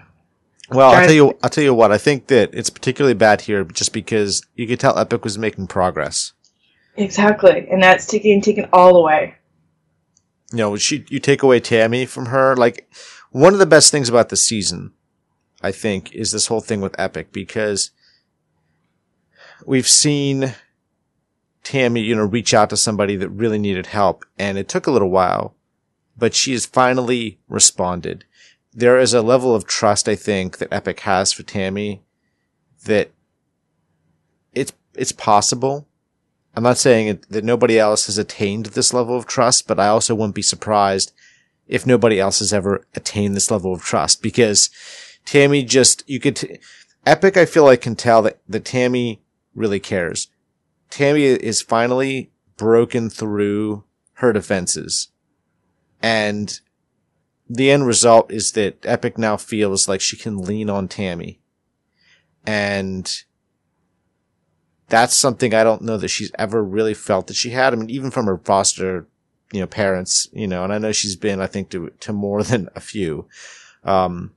[0.70, 3.64] Well, I'll tell you, I'll tell you what, I think that it's particularly bad here
[3.64, 6.32] just because you could tell Epyc was making progress.
[6.96, 9.34] exactly, and that's taken taken all the way.
[10.52, 12.90] You know, she, you take away Tammy from her, like,
[13.30, 14.92] one of the best things about the season,
[15.62, 17.90] I think, is this whole thing with Epyc because
[19.66, 20.54] we've seen
[21.68, 24.90] Tammy, you know, reach out to somebody that really needed help and it took a
[24.90, 25.54] little while,
[26.16, 28.24] but she has finally responded.
[28.72, 32.00] There is a level of trust, I think, that Epyc has for Tammy
[32.86, 33.10] that
[34.54, 35.86] it's, it's possible.
[36.56, 40.14] I'm not saying that nobody else has attained this level of trust, but I also
[40.14, 41.12] wouldn't be surprised
[41.66, 44.70] if nobody else has ever attained this level of trust because
[45.26, 46.60] Tammy just, you could, t-
[47.06, 49.20] Epyc, I feel like can tell that, that Tammy
[49.54, 50.28] really cares.
[50.90, 55.08] Tammy is finally broken through her defenses.
[56.02, 56.58] And
[57.48, 61.40] the end result is that Epyc now feels like she can lean on Tammy.
[62.46, 63.22] And
[64.88, 67.72] that's something I don't know that she's ever really felt that she had.
[67.72, 69.06] I mean, even from her foster,
[69.52, 72.42] you know, parents, you know, and I know she's been, I think, to, to more
[72.44, 73.28] than a few.
[73.84, 74.32] Um,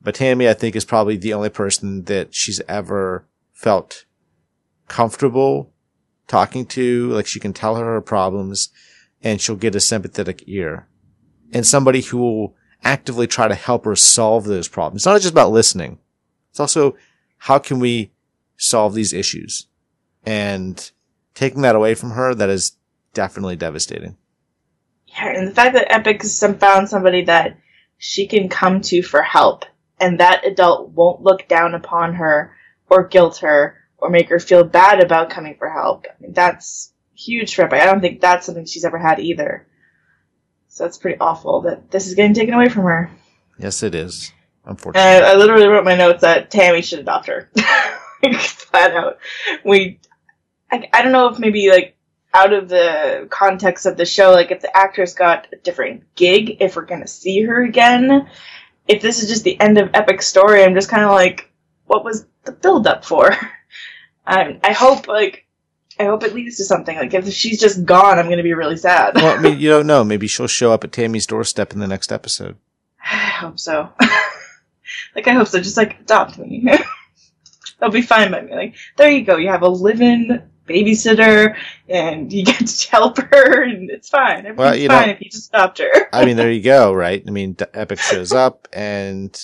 [0.00, 4.04] but Tammy, I think, is probably the only person that she's ever felt
[4.88, 5.72] comfortable
[6.26, 7.10] talking to.
[7.10, 8.70] Like she can tell her her problems
[9.22, 10.88] and she'll get a sympathetic ear
[11.52, 15.00] and somebody who will actively try to help her solve those problems.
[15.00, 15.98] It's not just about listening.
[16.50, 16.96] It's also
[17.38, 18.12] how can we
[18.56, 19.66] solve these issues
[20.24, 20.90] and
[21.34, 22.72] taking that away from her, that is
[23.14, 24.16] definitely devastating.
[25.06, 27.58] Yeah, and the fact that Epyc has found somebody that
[27.96, 29.64] she can come to for help,
[30.00, 32.54] and that adult won't look down upon her
[32.90, 36.06] or guilt her or make her feel bad about coming for help.
[36.08, 37.80] I mean, that's huge for Epyc.
[37.80, 39.66] I don't think that's something she's ever had either.
[40.68, 43.10] So that's pretty awful that this is getting taken away from her.
[43.58, 44.32] Yes, it is.
[44.64, 45.26] And Unfortunately.
[45.26, 47.50] I, I literally wrote my notes that Tammy should adopt her.
[48.38, 49.18] Flat out.
[49.64, 49.98] We,
[50.70, 51.96] I, I don't know if maybe like
[52.34, 56.58] out of the context of the show, like if the actress got a different gig,
[56.60, 58.28] if we're gonna see her again,
[58.86, 61.50] if this is just the end of Epyc's story, I'm just kind of like,
[61.86, 63.34] what was the build up for?
[64.28, 65.46] I, I hope like,
[65.98, 66.96] I hope it leads to something.
[66.96, 69.14] Like if she's just gone, I'm gonna be really sad.
[69.16, 70.04] well, I mean, you don't know.
[70.04, 72.56] Maybe she'll show up at Tammy's doorstep in the next episode.
[73.02, 73.88] I hope so.
[75.14, 75.58] like I hope so.
[75.60, 76.62] Just like adopt me.
[77.80, 78.54] That'll be fine by me.
[78.54, 79.36] Like there you go.
[79.36, 81.56] You have a live-in babysitter,
[81.88, 84.40] and you get to help her, and it's fine.
[84.46, 86.08] Everything's Well, you fine know- if you just adopt her.
[86.12, 87.24] I mean, there you go, right?
[87.26, 89.34] I mean, Epyc shows up and,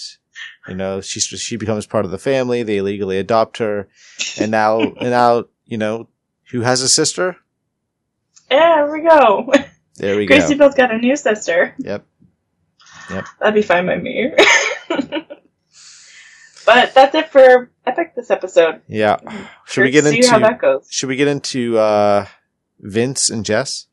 [0.68, 2.62] you know, she, she becomes part of the family.
[2.62, 3.88] They legally adopt her.
[4.38, 6.08] And now, and now, you know,
[6.50, 7.36] who has a sister?
[8.50, 9.52] yeah, there we go.
[9.96, 10.58] There we Gracie go.
[10.58, 11.74] Belle's got a new sister.
[11.78, 12.04] Yep.
[13.10, 13.24] Yep.
[13.38, 14.32] That'd be fine by me.
[16.66, 18.82] but that's it for Epyc this episode.
[18.88, 19.18] Yeah.
[19.66, 20.88] Should we get to see how into, that goes?
[20.90, 22.26] should we get into, uh,
[22.80, 23.86] Vince and Jess?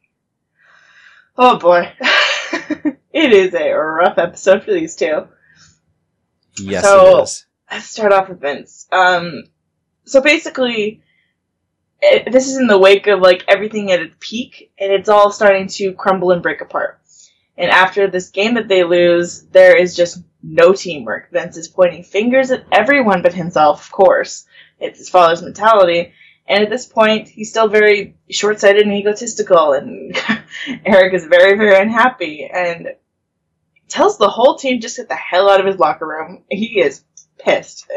[1.37, 1.91] Oh boy,
[3.13, 5.27] it is a rough episode for these two.
[6.61, 7.45] Yes, So- it is.
[7.71, 8.85] Let's start off with Vince.
[8.91, 9.45] Um,
[10.03, 11.01] so basically,
[12.01, 15.31] it, this is in the wake of like everything at its peak, and it's all
[15.31, 16.99] starting to crumble and break apart.
[17.57, 21.31] And after this game that they lose, there is just no teamwork.
[21.31, 24.45] Vince is pointing fingers at everyone but himself, of course.
[24.79, 26.13] It's his father's mentality.
[26.47, 30.17] And at this point, he's still very short sighted and egotistical, and
[30.85, 32.89] Eric is very, very unhappy and
[33.91, 36.43] tells the whole team just get the hell out of his locker room.
[36.49, 37.03] He is
[37.39, 37.89] pissed.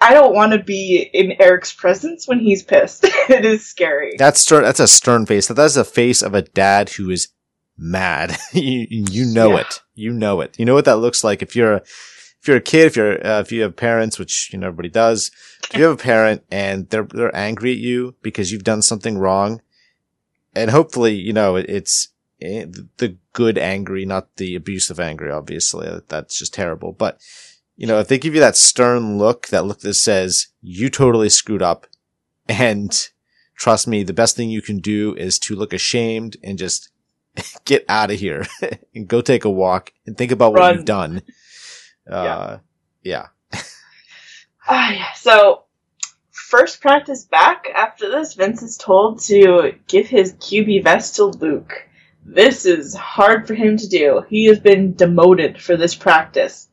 [0.00, 3.04] I don't want to be in Eric's presence when he's pissed.
[3.04, 4.14] it is scary.
[4.18, 5.46] That's stern, that's a stern face.
[5.48, 7.28] That's a face of a dad who is
[7.76, 8.36] mad.
[8.52, 9.60] you, you know Yeah.
[9.60, 9.80] it.
[9.94, 10.58] You know it.
[10.58, 11.82] You know what that looks like if you're a,
[12.40, 14.88] if you're a kid, if you're, uh, if you have parents, which, you know, everybody
[14.88, 15.30] does,
[15.70, 19.18] if you have a parent and they're, they're angry at you because you've done something
[19.18, 19.60] wrong
[20.54, 22.08] and hopefully, you know, it, it's
[22.40, 26.00] the good angry, not the abusive angry, obviously.
[26.08, 26.92] That's just terrible.
[26.92, 27.20] But,
[27.76, 31.28] you know, if they give you that stern look, that look that says you totally
[31.28, 31.86] screwed up
[32.48, 33.08] and
[33.56, 36.90] trust me, the best thing you can do is to look ashamed and just
[37.64, 38.46] get out of here
[38.94, 41.22] and go take a walk and think about what you've done.
[42.10, 42.58] Uh,
[43.04, 43.26] yeah.
[44.66, 45.12] Ah, yeah.
[45.14, 45.64] So,
[46.32, 51.88] first practice back after this, Vince is told to give his QB vest to Luke.
[52.32, 54.22] This is hard for him to do.
[54.28, 56.68] He has been demoted for this practice.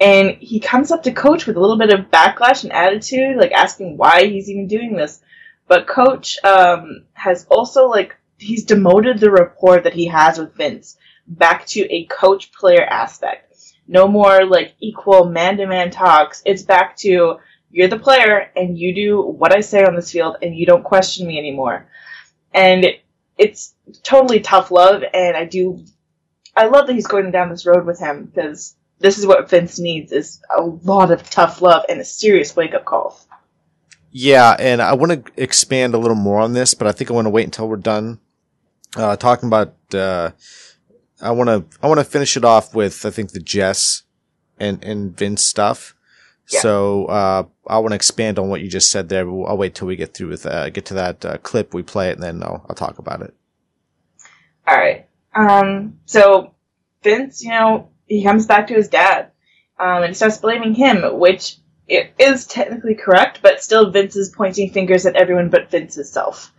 [0.00, 3.50] And he comes up to coach with a little bit of backlash and attitude, like
[3.50, 5.20] asking why he's even doing this.
[5.66, 10.96] But coach um, has also like he's demoted the rapport that he has with Vince
[11.26, 13.56] back to a coach player aspect.
[13.88, 16.40] No more like equal man to man talks.
[16.46, 17.38] It's back to
[17.72, 20.84] you're the player and you do what I say on this field and you don't
[20.84, 21.88] question me anymore.
[22.52, 22.86] And
[23.38, 25.84] it's totally tough love and I do
[26.56, 29.78] I love that he's going down this road with him because this is what Vince
[29.78, 33.20] needs is a lot of tough love and a serious wake up call.
[34.12, 37.14] Yeah, and I want to expand a little more on this, but I think I
[37.14, 38.20] want to wait until we're done
[38.96, 39.74] uh, talking about.
[39.92, 40.30] Uh,
[41.20, 44.04] I want to I want to finish it off with I think the Jess
[44.58, 45.96] and and Vince stuff.
[46.50, 46.60] Yeah.
[46.60, 49.24] So uh, I want to expand on what you just said there.
[49.24, 51.74] But I'll wait till we get through with uh, get to that uh, clip.
[51.74, 53.34] We play it, and then I'll, I'll talk about it.
[54.66, 55.06] All right.
[55.34, 56.54] Um, so
[57.02, 59.30] Vince, you know, he comes back to his dad,
[59.78, 64.70] um, and starts blaming him, which it is technically correct, but still Vince is pointing
[64.70, 66.52] fingers at everyone but Vince himself.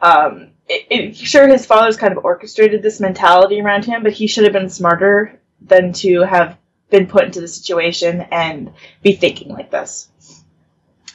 [0.00, 4.26] Um, it, it, sure, his father's kind of orchestrated this mentality around him, but he
[4.26, 6.56] should have been smarter than to have
[6.90, 8.72] been put into the situation and
[9.02, 10.08] be thinking like this.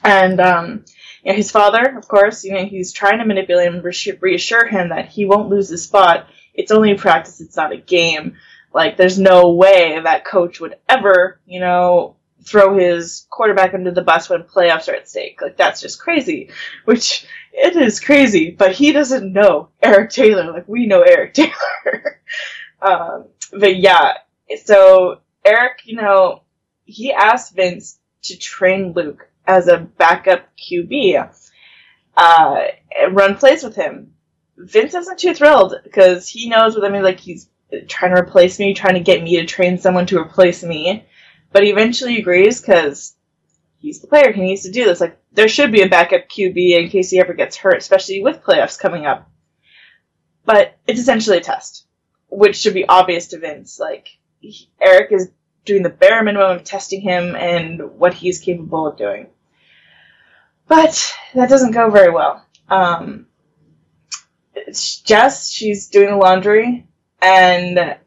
[0.04, 0.86] And um,
[1.24, 3.82] you know, his father, of course, you know, he's trying to manipulate him,
[4.22, 6.28] reassure him that he won't lose his spot.
[6.54, 8.36] It's only a practice; it's not a game.
[8.74, 14.02] Like, there's no way that coach would ever, you know, throw his quarterback under the
[14.02, 15.42] bus when playoffs are at stake.
[15.42, 16.52] Like, that's just crazy.
[16.84, 22.22] Which, it is crazy, but he doesn't know Eric Taylor like we know Eric Taylor.
[22.82, 24.18] um, but yeah,
[24.64, 26.42] so Eric, you know,
[26.86, 31.30] he asked Vince to train Luke as a backup QB,
[32.18, 32.62] uh,
[33.00, 34.14] and run plays with him.
[34.58, 37.04] Vince isn't too thrilled because he knows what I mean.
[37.04, 37.50] Like he's
[37.88, 41.06] trying to replace me, trying to get me to train someone to replace me.
[41.52, 43.16] But he eventually agrees because
[43.80, 44.32] he's the player.
[44.32, 45.02] He needs to do this.
[45.02, 48.44] Like there should be a backup QB in case he ever gets hurt, especially with
[48.44, 49.30] playoffs coming up.
[50.46, 51.86] But it's essentially a test,
[52.30, 53.80] which should be obvious to Vince.
[53.80, 54.10] Like
[54.82, 55.32] Eric is
[55.66, 59.28] doing the bare minimum of testing him and what he's capable of doing.
[60.68, 62.46] But that doesn't go very well.
[62.70, 63.28] Um,
[65.04, 66.88] Jess, she's doing the laundry,
[67.22, 67.98] and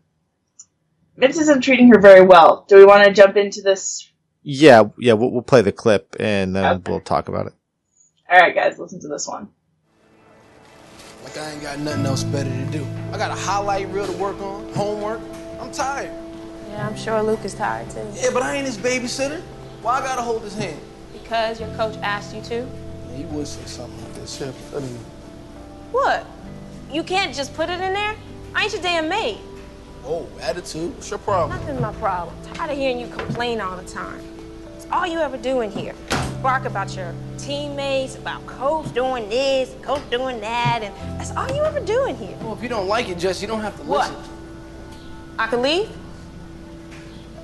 [1.17, 2.65] Vince isn't treating her very well.
[2.69, 4.11] Do we want to jump into this?
[4.43, 6.91] Yeah, yeah, we'll, we'll play the clip and then Okay.
[6.91, 7.55] we'll talk about it.
[8.31, 9.49] All right, guys, listen to this one.
[11.25, 12.87] Like I ain't got nothing else better to do.
[13.13, 15.21] I got a highlight reel to work on, homework.
[15.61, 16.13] I'm tired.
[16.79, 18.07] Yeah, I'm sure Luke is tired too.
[18.15, 19.41] Yeah, but I ain't his babysitter.
[19.83, 20.79] Why I gotta hold his hand?
[21.13, 22.55] Because your coach asked you to.
[22.55, 24.39] Yeah, you would say something like this.
[24.39, 24.89] Here, let me.
[25.91, 26.25] What?
[26.93, 28.15] You can't just put it in there?
[28.55, 29.39] I ain't your damn maid.
[30.05, 30.95] Oh, attitude.
[30.95, 31.59] What's your problem?
[31.59, 32.37] Nothing's my problem.
[32.47, 34.21] I'm Tired of hearing you complain all the time.
[34.77, 35.97] It's all you ever do in here.
[36.45, 41.65] Bark about your teammates, about coach doing this, coach doing that, and that's all you
[41.65, 42.37] ever do in here.
[42.41, 44.13] Well, if you don't like it, Jess, you don't have to What?
[44.13, 44.33] listen.
[45.41, 45.91] I can leave?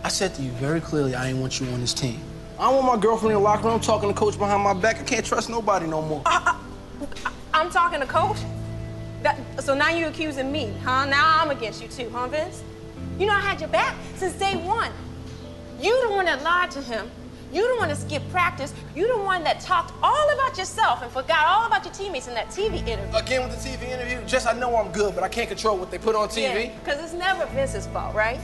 [0.04, 2.20] I said to you very clearly, I ain't want you on this team.
[2.58, 5.00] I don't want my girlfriend in the locker room talking to coach behind my back.
[5.00, 6.22] I can't trust nobody no more.
[7.54, 8.36] I'm talking to coach?
[9.22, 11.06] That, so now you're accusing me, huh?
[11.06, 12.62] Now I'm against you too, huh, Vince?
[13.18, 14.92] You know I had your back since day one.
[15.80, 17.10] You the one that lied to him.
[17.50, 18.74] You the one that skipped practice.
[18.94, 22.34] You the one that talked all about yourself and forgot all about your teammates in
[22.34, 23.16] that TV interview.
[23.16, 25.90] Again with the TV interview, Jess, I know I'm good, but I can't control what
[25.90, 26.78] they put on TV.
[26.80, 28.38] Because it's never Vince's fault, right?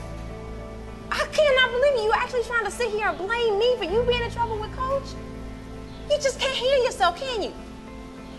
[1.10, 2.02] I cannot believe you.
[2.04, 4.72] You actually trying to sit here and blame me for you being in trouble with
[4.76, 5.08] Coach?
[6.10, 7.52] You just can't hear yourself, can you?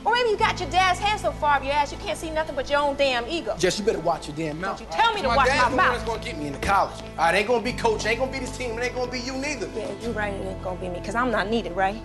[0.04, 2.32] Or maybe you got your dad's head so far up your ass you can't see
[2.32, 3.56] nothing but your own damn ego.
[3.60, 4.80] Jess, you better watch your damn mouth.
[4.80, 5.86] Don't you tell me to my watch dad's my the mouth.
[5.86, 7.00] one that's gonna get me into college.
[7.02, 9.20] All right, ain't gonna be coach, ain't gonna be this team, it ain't gonna be
[9.20, 9.70] you neither.
[9.76, 10.34] Yeah, you're right.
[10.34, 12.02] It ain't gonna be me because I'm not needed, right?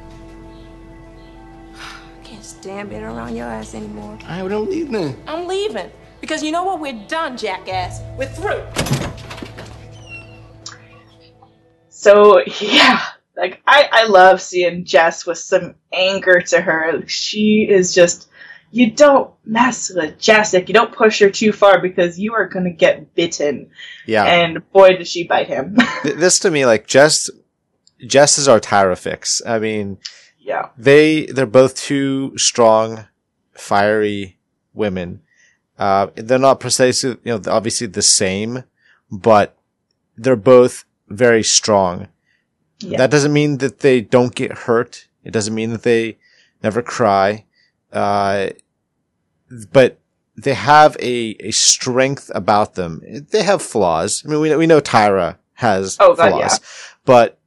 [1.75, 4.19] I can't stand being around your ass anymore.
[4.25, 5.17] All right, well, don't leave then.
[5.27, 5.91] I'm leaving
[6.21, 6.81] because you know what?
[6.81, 8.03] We're done, jackass.
[8.19, 8.63] We're through.
[12.07, 13.01] So yeah,
[13.37, 17.03] like I, I love seeing Jess with some anger to her.
[17.09, 18.29] She is just
[18.71, 20.53] you don't mess with Jess.
[20.53, 23.71] You don't push her too far because you are gonna get bitten.
[24.07, 24.23] Yeah.
[24.25, 25.79] And boy does she bite him.
[26.05, 27.29] This to me, like, Jess,
[28.07, 29.43] Jess is our Tyra fix.
[29.45, 29.99] I mean,
[30.39, 30.69] yeah.
[30.79, 33.09] they, they're both two strong,
[33.55, 34.39] fiery
[34.75, 35.23] women.
[35.77, 38.63] Uh, they're not precisely, you know, obviously the same,
[39.11, 39.59] but
[40.17, 42.09] they're both very strong.
[42.81, 42.99] Yeah.
[42.99, 45.09] That doesn't mean that they don't get hurt.
[45.25, 46.19] It doesn't mean that they
[46.63, 47.45] never cry.
[47.93, 48.51] Uh,
[49.73, 49.99] but
[50.37, 53.01] they have a, a strength about them.
[53.31, 54.23] They have flaws.
[54.25, 56.69] I mean, we, we know Tyra has Oh, God, flaws, yeah.
[57.05, 57.39] but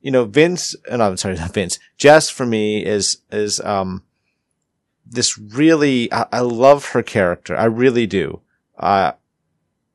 [0.00, 4.04] you know, Vince, and I'm sorry, not Vince, Jess for me is, is, um,
[5.04, 7.56] this really, I, I love her character.
[7.56, 8.40] I really do.
[8.78, 9.12] Uh,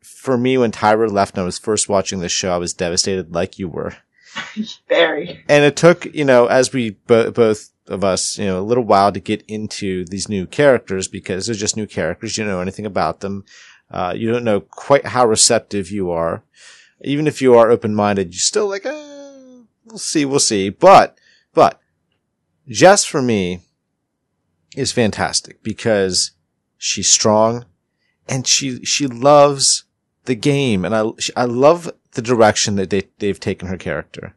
[0.04, 3.34] for me, when Tyra left and I was first watching this show, I was devastated
[3.34, 3.96] like you were.
[4.90, 5.44] Very.
[5.48, 8.84] And it took, you know, as we bo- both of us, you know, a little
[8.84, 12.38] while to get into these new characters because they're just new characters.
[12.38, 13.46] You don't know anything about them.
[13.92, 16.44] Uh, you don't know quite how receptive you are.
[17.02, 20.70] even if you are open minded, you're still like, uh, we'll see, we'll see.
[20.70, 21.18] But,
[21.54, 21.80] but
[22.68, 23.60] Jess for me
[24.76, 26.32] is fantastic because
[26.78, 27.66] she's strong
[28.28, 29.84] and she, she loves
[30.26, 30.86] the game.
[30.86, 31.04] And I,
[31.36, 34.36] I love the direction that they, they've taken her character.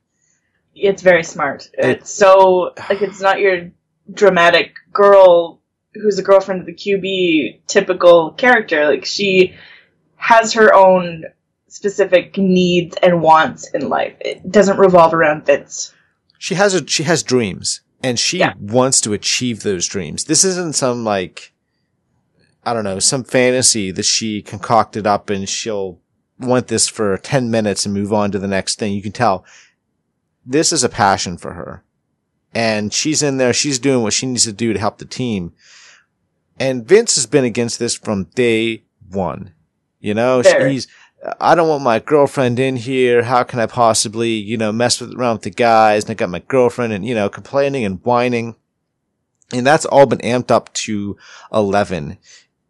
[0.74, 1.70] It's very smart.
[1.74, 3.70] It's so, like, it's not your
[4.12, 5.60] dramatic girl
[5.94, 8.84] who's a girlfriend of the QB typical character.
[8.86, 9.54] Like, she
[10.16, 11.24] has her own
[11.68, 14.14] specific needs and wants in life.
[14.20, 15.94] It doesn't revolve around Vince.
[16.38, 18.52] She has a, she has dreams and she Yeah.
[18.58, 20.24] wants to achieve those dreams.
[20.24, 21.52] This isn't some like,
[22.66, 26.00] I don't know, some fantasy that she concocted up and she'll
[26.38, 28.92] want this for 10 minutes and move on to the next thing.
[28.92, 29.44] You can tell
[30.44, 31.84] this is a passion for her
[32.52, 33.52] and she's in there.
[33.52, 35.52] She's doing what she needs to do to help the team.
[36.58, 39.52] And Vince has been against this from day one.
[40.00, 40.88] You know, he's,
[41.40, 43.22] I don't want my girlfriend in here.
[43.22, 46.04] How can I possibly, you know, mess with, around with the guys?
[46.04, 48.56] And I got my girlfriend and, you know, complaining and whining.
[49.52, 51.16] And that's all been amped up to
[51.52, 52.18] 11,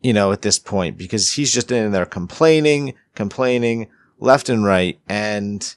[0.00, 3.88] you know, at this point, because he's just in there complaining, complaining
[4.18, 4.98] left and right.
[5.08, 5.74] And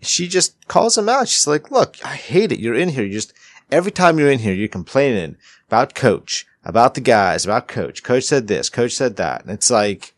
[0.00, 1.28] she just calls him out.
[1.28, 2.60] She's like, look, I hate it.
[2.60, 3.04] You're in here.
[3.04, 3.32] You just,
[3.70, 8.02] every time you're in here, you're complaining about coach, about the guys, about coach.
[8.02, 9.42] Coach said this, coach said that.
[9.42, 10.14] And it's like,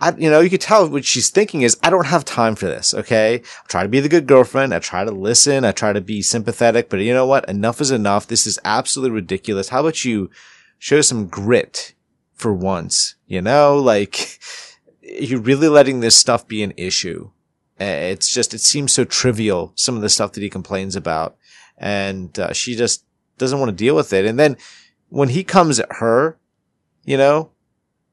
[0.00, 2.66] I, you know, you could tell what she's thinking is, I don't have time for
[2.66, 2.94] this.
[2.94, 3.34] Okay.
[3.36, 4.72] I try to be the good girlfriend.
[4.72, 5.64] I try to listen.
[5.64, 7.48] I try to be sympathetic, but you know what?
[7.48, 8.28] Enough is enough.
[8.28, 9.70] This is absolutely ridiculous.
[9.70, 10.30] How about you
[10.78, 11.94] show some grit
[12.38, 13.16] for once?
[13.26, 14.38] You know, like
[15.02, 17.30] you're really letting this stuff be an issue.
[17.78, 19.72] It's just, it seems so trivial.
[19.76, 21.36] Some of the stuff that he complains about
[21.76, 23.04] and uh, she just
[23.38, 24.26] doesn't want to deal with it.
[24.26, 24.56] And then
[25.08, 26.38] when he comes at her,
[27.04, 27.50] you know,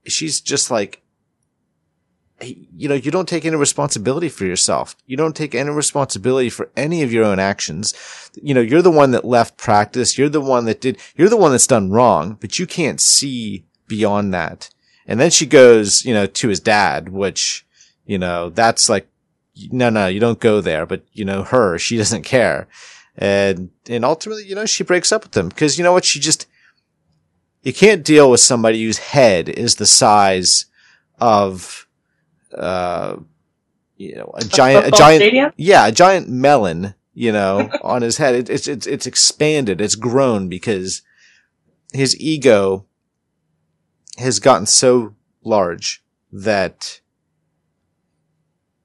[0.06, 1.02] she's just like,
[2.42, 4.96] you know, you don't take any responsibility for yourself.
[5.06, 7.94] You don't take any responsibility for any of your own actions.
[8.42, 10.18] You know, you're the one that left practice.
[10.18, 13.66] You're the one that did, you're the one that's done wrong, but you can't see
[13.88, 14.70] beyond that.
[15.08, 17.66] And then she goes, you know, to his dad, which,
[18.06, 19.08] you know, that's like,
[19.72, 22.68] no, no, you don't go there, but you know, her, she doesn't care.
[23.18, 26.06] And, and ultimately, you know, she breaks up with him because you know what?
[26.06, 26.48] She just,
[27.64, 30.66] you can't deal with somebody whose head is the size
[31.20, 31.88] of,
[32.54, 33.18] uh,
[33.98, 35.52] you know, a giant, a football giant, stadium?
[35.56, 38.36] yeah, a giant melon, you know, on his head.
[38.36, 39.80] It, it's, it's, it's expanded.
[39.80, 41.02] It's grown because
[41.94, 42.86] his ego
[44.18, 47.02] has gotten so large that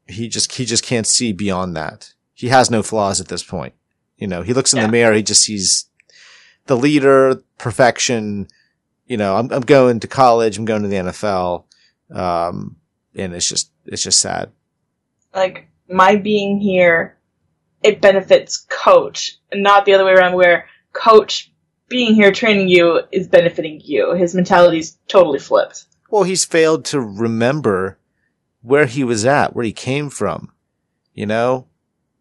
[0.07, 2.14] he just, he just can't see beyond that.
[2.35, 3.74] He has no flaws at this point.
[4.16, 4.87] You know, he looks in Yeah.
[4.87, 5.87] the mirror, he just sees
[6.66, 8.49] the leader, perfection.
[9.07, 11.64] You know, I'm, I'm going to college, I'm going to the NFL.
[12.12, 12.76] Um,
[13.14, 14.51] and it's just, it's just sad.
[15.35, 17.16] Like, my being here,
[17.83, 21.49] it benefits coach, and not the other way around where coach
[21.91, 24.14] being here training you is benefiting you.
[24.14, 25.84] His mentality's totally flipped.
[26.11, 27.99] Well, he's failed to remember
[28.62, 30.53] where he was at, where he came from.
[31.12, 31.66] You know,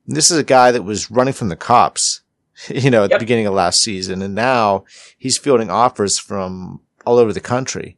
[0.05, 2.21] this is a guy that was running from the cops,
[2.67, 3.19] you know, at Yep.
[3.19, 4.21] the beginning of last season.
[4.21, 4.83] And now
[5.17, 7.97] he's fielding offers from all over the country.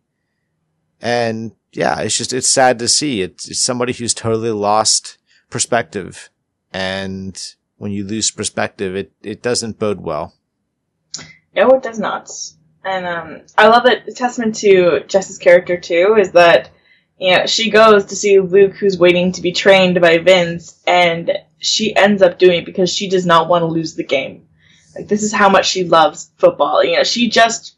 [1.01, 3.21] And yeah, it's just, it's sad to see.
[3.21, 5.17] It's, it's somebody who's totally lost
[5.49, 6.29] perspective.
[6.71, 7.41] And
[7.77, 10.33] when you lose perspective, it, it doesn't bode well.
[11.55, 12.29] No, it does not.
[12.83, 16.71] And um, I love that a testament to Jess's character too is that
[17.19, 21.31] you know she goes to see Luke, who's waiting to be trained by Vince, and
[21.59, 24.47] she ends up doing it because she does not want to lose the game.
[24.95, 26.83] Like this is how much she loves football.
[26.83, 27.75] You know, she just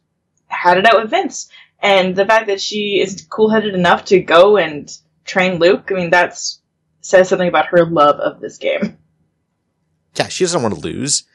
[0.47, 1.49] had it out with Vince,
[1.81, 4.89] and the fact that she is cool-headed enough to go and
[5.25, 6.61] train Luke, I mean, that's
[7.01, 8.97] says something about her love of this game.
[10.15, 11.25] yeah, she doesn't want to lose.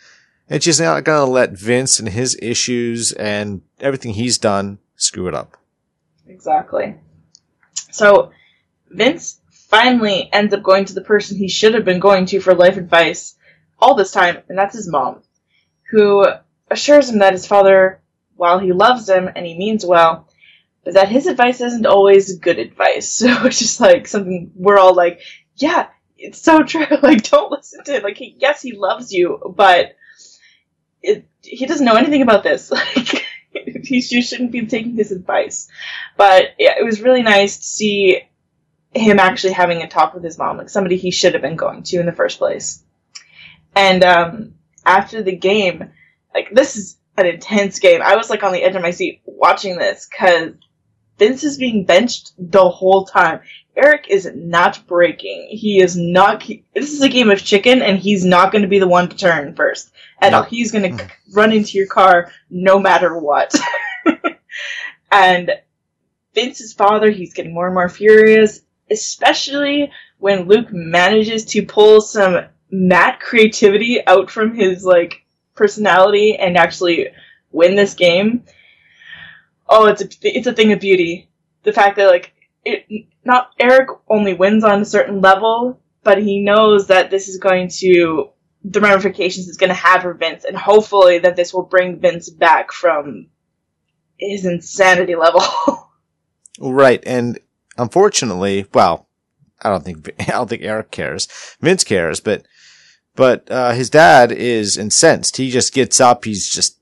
[0.51, 5.29] And she's not going to let Vince and his issues and everything he's done screw
[5.29, 5.57] it up.
[6.27, 6.95] Exactly.
[7.91, 8.33] So
[8.89, 12.55] Vince finally ends up going to the person he should have been going to for
[12.55, 13.37] life advice
[13.79, 15.23] all this time, and that's his mom,
[15.91, 16.25] who
[16.71, 18.01] assures him that his father,
[18.35, 20.29] while he loves him and he means well,
[20.85, 23.09] but that his advice isn't always good advice.
[23.19, 25.21] So it's just like something we're all like,
[25.57, 26.87] yeah, it's so true.
[27.03, 28.03] Like, don't listen to him.
[28.03, 29.97] Like, he, yes, he loves you, but
[31.03, 32.73] it, he doesn't know anything about this.
[33.55, 35.69] Like, he, you shouldn't be taking his advice.
[36.17, 38.21] But yeah, it was really nice to see
[38.95, 41.83] him actually having a talk with his mom, like somebody he should have been going
[41.85, 42.85] to in the first place.
[43.75, 45.91] And um, after the game,
[46.35, 48.01] like this is an intense game.
[48.03, 50.53] I was like on the edge of my seat watching this because
[51.19, 53.41] Vince is being benched the whole time.
[53.77, 55.49] Eric is not breaking.
[55.51, 56.47] He is not.
[56.75, 59.17] This is a game of chicken, and he's not going to be the one to
[59.17, 59.91] turn first
[60.21, 60.43] at all.
[60.43, 61.11] He's going to mm.
[61.33, 63.55] run into your car no matter what.
[65.13, 65.51] and
[66.35, 68.61] Vince's father, he's getting more and more furious,
[68.91, 76.57] especially when Luke manages to pull some Matt creativity out from his like personality and
[76.57, 77.09] actually
[77.51, 78.45] win this game.
[79.69, 81.29] Oh, it's a it's a thing of beauty.
[81.63, 82.33] The fact that like
[82.65, 87.39] it not Eric only wins on a certain level, but he knows that this is
[87.39, 88.31] going to
[88.65, 92.29] the ramifications it's going to have for Vince, and hopefully that this will bring Vince
[92.29, 93.29] back from
[94.17, 95.43] his insanity level.
[96.61, 97.39] Right, and
[97.77, 99.09] unfortunately, well,
[99.63, 101.29] I don't think I don't think Eric cares.
[101.61, 102.47] Vince cares, but
[103.15, 105.37] but uh, his dad is incensed.
[105.37, 106.25] He just gets up.
[106.25, 106.79] He's just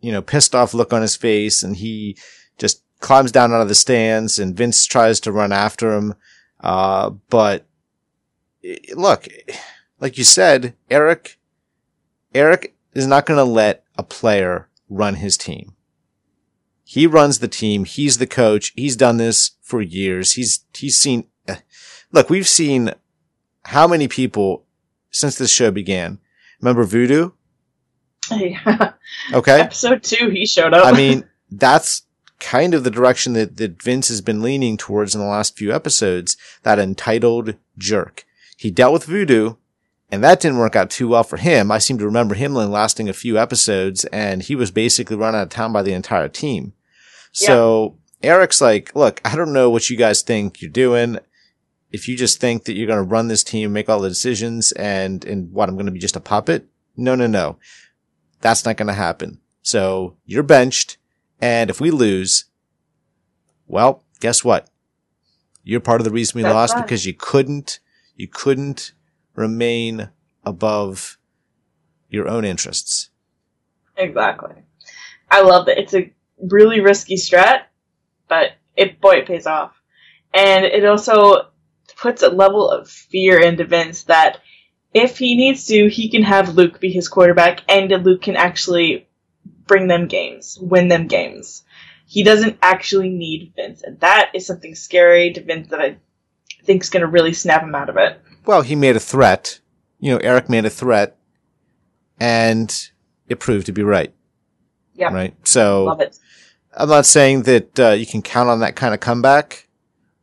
[0.00, 2.16] you know pissed off look on his face, and he
[2.58, 4.38] just climbs down out of the stands.
[4.38, 6.14] And Vince tries to run after him,
[6.60, 7.66] uh, but
[8.64, 9.28] eh, look,
[10.00, 11.38] like you said, Eric
[12.34, 15.74] Eric is not going to let a player run his team.
[16.84, 17.84] He runs the team.
[17.84, 18.72] He's the coach.
[18.76, 20.34] He's done this for years.
[20.34, 21.56] He's, he's seen, uh,
[22.12, 22.92] look, we've seen
[23.64, 24.64] how many people
[25.10, 26.18] since this show began.
[26.60, 27.30] Remember Voodoo?
[28.30, 28.92] Yeah.
[29.32, 29.60] Okay.
[29.60, 30.86] Episode two, he showed up.
[30.86, 32.02] I mean, that's
[32.40, 35.72] kind of the direction that, that Vince has been leaning towards in the last few
[35.72, 36.36] episodes.
[36.62, 38.24] That entitled jerk.
[38.56, 39.54] He dealt with Voodoo
[40.10, 41.70] and that didn't work out too well for him.
[41.70, 45.42] I seem to remember him lasting a few episodes and he was basically run out
[45.42, 46.72] of town by the entire team.
[47.32, 51.18] So Eric's like, look, I don't know what you guys think you're doing.
[51.92, 54.72] If you just think that you're going to run this team, make all the decisions
[54.72, 56.66] and, and what, I'm going to be just a puppet?
[56.96, 57.58] No, no, no.
[58.40, 59.40] That's not going to happen.
[59.62, 60.96] So you're benched.
[61.40, 62.46] And if we lose,
[63.66, 64.68] well, guess what?
[65.62, 66.82] You're part of the reason we That's lost right.
[66.82, 67.78] because you couldn't,
[68.16, 68.92] you couldn't
[69.38, 70.10] remain
[70.44, 71.18] above
[72.10, 73.10] your own interests.
[73.96, 74.54] exactly.
[75.30, 75.78] I love it.
[75.78, 77.64] It's a really risky strat,
[78.28, 79.80] but it boy it pays off,
[80.32, 81.48] and it also
[81.96, 84.38] puts a level of fear into Vince that
[84.94, 89.06] if he needs to, he can have Luke be his quarterback, and Luke can actually
[89.66, 91.64] bring them games, win them games.
[92.06, 95.98] He doesn't actually need Vince, and that is something scary to Vince that I
[96.64, 98.20] think is going to really snap him out of it.
[98.48, 99.60] Well, he made a threat.
[100.00, 101.18] You know, Eric made a threat
[102.18, 102.90] and
[103.28, 104.14] it proved to be right.
[104.94, 105.36] Yeah, Right.
[105.46, 106.18] So love it.
[106.74, 109.68] I'm not saying that uh, you can count on that kind of comeback,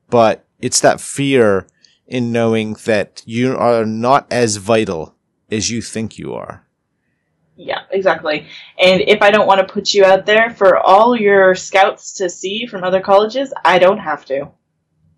[0.10, 1.68] but it's that fear
[2.08, 5.14] in knowing that you are not as vital
[5.52, 6.66] as you think you are.
[7.56, 8.48] Yeah, exactly.
[8.80, 12.28] And if I don't want to put you out there for all your scouts to
[12.32, 14.50] see from other colleges, I don't have to.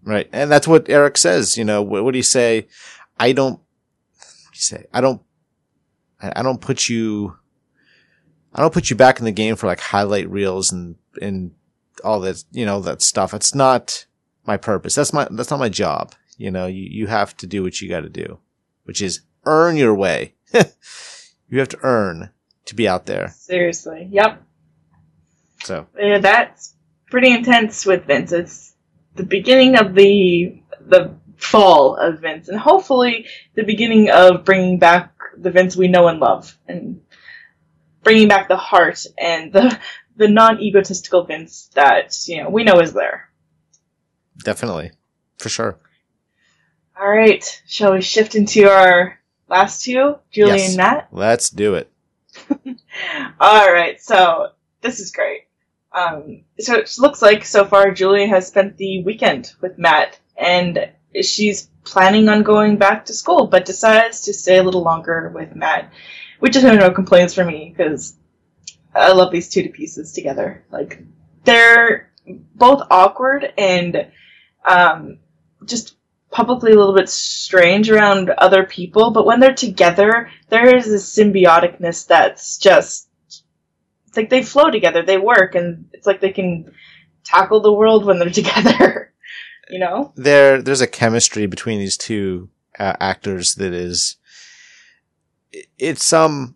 [0.08, 0.30] Right.
[0.32, 1.58] And that's what Eric says.
[1.58, 2.68] You know, what, what do you say?
[3.20, 4.86] I don't, what do you say?
[4.93, 5.22] I don't,
[6.22, 7.38] I, I don't put you,
[8.53, 11.51] I don't put you back in the game for like highlight reels and, and
[12.03, 13.34] all that, you know, that stuff.
[13.34, 14.05] It's not
[14.45, 14.95] my purpose.
[14.95, 16.13] That's my, that's not my job.
[16.38, 18.39] You know, you, you have to do what you got to do,
[18.84, 20.36] which is earn your way.
[20.53, 22.30] you have to earn
[22.65, 23.30] to be out there.
[23.30, 24.07] Seriously.
[24.11, 24.43] Yep.
[25.63, 26.76] So Yeah, that's
[27.09, 28.32] pretty intense with Vince.
[28.32, 28.76] It's
[29.15, 35.13] the beginning of the the fall of Vince, and hopefully the beginning of bringing back
[35.38, 37.01] the Vince we know and love, and
[38.03, 39.79] bringing back the heart and the
[40.15, 43.29] the non egotistical Vince that you know we know is there.
[44.43, 44.91] definitely
[45.38, 45.77] for sure.
[46.99, 50.69] All right, shall we shift into our last two, Julie Yes.
[50.69, 51.07] and Matt?
[51.11, 51.91] Let's do it.
[53.39, 54.49] All right, so
[54.81, 55.41] this is great.
[55.91, 60.89] Um, so it looks like so far Julie has spent the weekend with Matt, and
[61.26, 65.55] she's planning on going back to school, but decides to stay a little longer with
[65.55, 65.91] Matt,
[66.39, 68.15] which is no complaints for me because
[68.93, 70.63] I love these two to pieces together.
[70.72, 71.01] Like
[71.43, 72.11] they're
[72.55, 74.07] both awkward and
[74.65, 75.20] um,
[75.65, 75.95] just
[76.30, 81.15] publicly a little bit strange around other people, but when they're together, there is this
[81.15, 83.07] symbioticness that's just
[84.18, 86.72] like they flow together, they work, and it's like they can
[87.24, 89.07] tackle the world when they're together.
[89.70, 90.13] You know?
[90.15, 92.49] there there's a chemistry between these two
[92.80, 94.15] uh, actors that is
[95.51, 96.55] it- it's um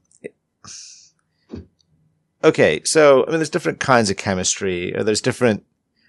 [2.44, 5.64] okay so i mean there's different kinds of chemistry or there's different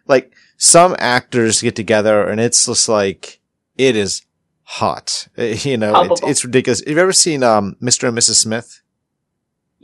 [0.06, 3.40] like some actors get together and it's just like
[3.76, 4.22] it is
[4.62, 6.28] hot you know it's, Palpable.
[6.28, 8.78] it's ridiculous have you ever seen um mr and mrs smith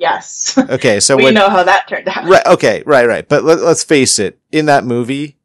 [0.00, 0.56] Yes.
[0.70, 2.24] okay so we when know how that turned out.
[2.28, 2.46] Right.
[2.46, 2.84] Okay.
[2.86, 3.08] Right.
[3.08, 3.28] Right.
[3.28, 4.38] But let, let's face it.
[4.52, 5.38] In that movie,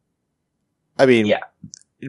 [0.96, 1.40] I mean, Yeah.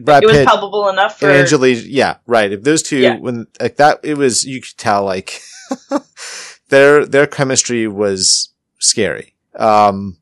[0.03, 2.51] Brad it was palpable enough for Angelina, yeah, right.
[2.51, 3.17] If those two, Yeah.
[3.17, 5.39] when like that, it was you could tell like
[6.69, 9.35] their their chemistry was scary.
[9.55, 10.17] Um,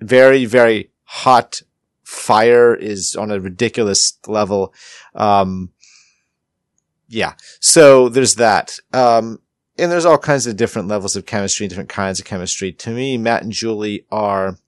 [0.00, 1.62] very very hot.
[2.04, 4.74] Fire is on a ridiculous level.
[5.14, 5.70] Um,
[7.08, 7.34] yeah.
[7.60, 8.78] So there's that.
[8.92, 9.38] Um,
[9.78, 12.72] and there's all kinds of different levels of chemistry, different kinds of chemistry.
[12.72, 14.58] To me, Matt and Julie are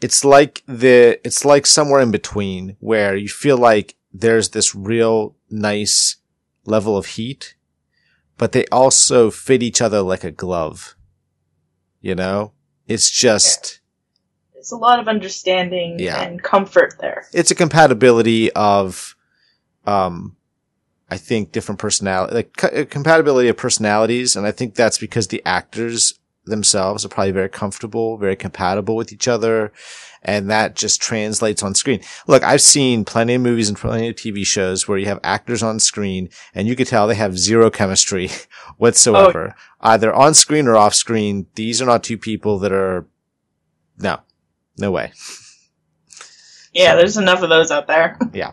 [0.00, 5.36] it's like the it's like somewhere in between where you feel like there's this real
[5.50, 6.16] nice
[6.64, 7.54] level of heat
[8.38, 10.94] but they also fit each other like a glove
[12.00, 12.52] you know
[12.86, 13.80] it's just
[14.54, 16.20] there's a lot of understanding Yeah.
[16.22, 17.26] and comfort there.
[17.32, 19.16] it's a compatibility of
[19.86, 20.36] um
[21.10, 25.42] i think different personality like co- compatibility of personalities and i think that's because the
[25.44, 26.19] actors
[26.50, 29.72] themselves are probably very comfortable very compatible with each other
[30.22, 32.00] and that just translates on screen.
[32.26, 35.62] Look i've seen plenty of movies and plenty of tv shows where you have actors
[35.62, 38.30] on screen and you could tell they have zero chemistry
[38.76, 39.62] whatsoever oh.
[39.80, 41.46] either on screen or off screen.
[41.54, 43.06] These are not two people that are
[43.98, 44.20] no
[44.76, 45.12] no way.
[46.72, 48.18] Yeah, there's enough of those out there.
[48.32, 48.52] yeah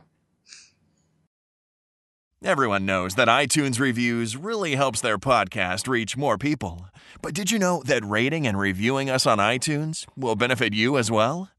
[2.43, 6.85] Everyone knows that iTunes reviews really helps their podcast reach more people.
[7.19, 11.09] But did you know that rating and reviewing us on iTunes will benefit you as
[11.09, 11.49] well?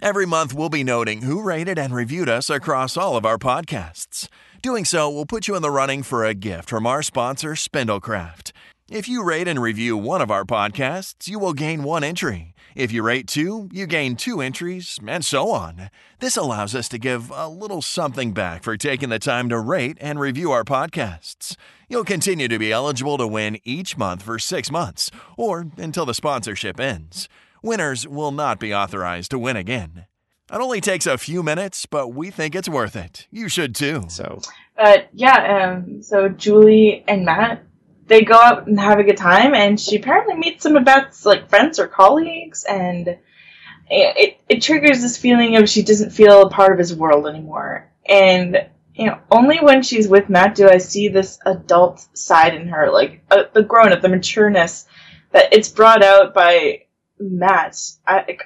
[0.00, 4.28] Every month, we'll be noting who rated and reviewed us across all of our podcasts.
[4.62, 8.52] Doing so will put you in the running for a gift from our sponsor, Spindlecraft.
[8.88, 12.54] If you rate and review one of our podcasts, you will gain one entry.
[12.74, 15.90] If you rate two, you gain two entries, and so on.
[16.20, 19.98] This allows us to give a little something back for taking the time to rate
[20.00, 21.56] and review our podcasts.
[21.88, 26.14] You'll continue to be eligible to win each month for six months, or until the
[26.14, 27.28] sponsorship ends.
[27.62, 30.06] Winners will not be authorized to win again.
[30.52, 33.26] It only takes a few minutes, but we think it's worth it.
[33.30, 34.04] You should too.
[34.08, 34.40] so
[34.76, 37.62] But yeah, um, so Julie and Matt,
[38.10, 41.24] they go out and have a good time, and she apparently meets some of Beth's
[41.24, 43.18] like friends or colleagues, and it,
[43.88, 47.88] it it triggers this feeling of she doesn't feel a part of his world anymore.
[48.04, 52.66] And you know, only when she's with Matt do I see this adult side in
[52.68, 54.86] her, like uh, the grown up, the matureness
[55.30, 56.86] that it's brought out by
[57.20, 57.78] Matt.
[58.04, 58.38] I,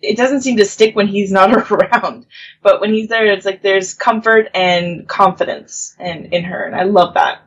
[0.00, 2.26] it doesn't seem to stick when he's not around
[2.62, 6.84] but when he's there it's like there's comfort and confidence and in her and i
[6.84, 7.42] love that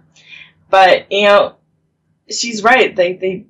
[0.73, 1.55] but you know
[2.29, 3.45] she's right they they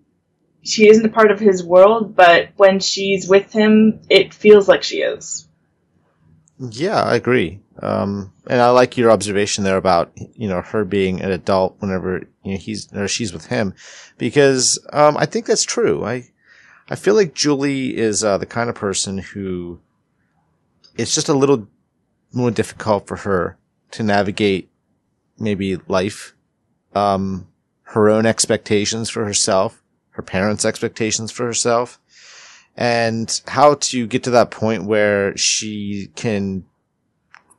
[0.62, 4.84] she isn't a part of his world but when she's with him it feels like
[4.84, 5.48] she is
[6.60, 7.60] Yeah, I agree.
[7.82, 12.22] Um, and I like your observation there about, you know, her being an adult whenever,
[12.44, 13.74] you know, he's, or she's with him.
[14.18, 16.06] Because, um, I think that's true.
[16.06, 16.30] I,
[16.90, 19.82] I feel like Julie is, uh, the kind of person who,
[20.96, 21.68] it's just a little
[22.32, 23.58] more difficult for her
[23.92, 24.70] to navigate
[25.40, 26.33] maybe life,
[26.96, 27.48] um,
[27.84, 29.82] her own expectations for herself,
[30.12, 32.00] her parents' expectations for herself
[32.76, 36.66] and how to get to that point where she can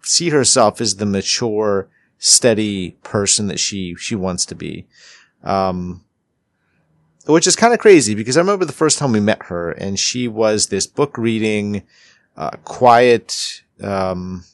[0.02, 4.86] see herself as the mature, steady person that she, she wants to be.
[5.42, 6.04] Um,
[7.26, 9.98] which is kind of crazy because I remember the first time we met her and
[9.98, 11.82] she was this book reading,
[12.36, 14.44] uh, quiet, um,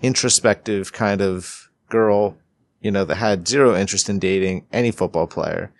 [0.00, 2.36] introspective kind of girl,
[2.82, 5.72] you know, that had zero interest in dating any football player,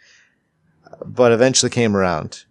[1.04, 2.44] but eventually came around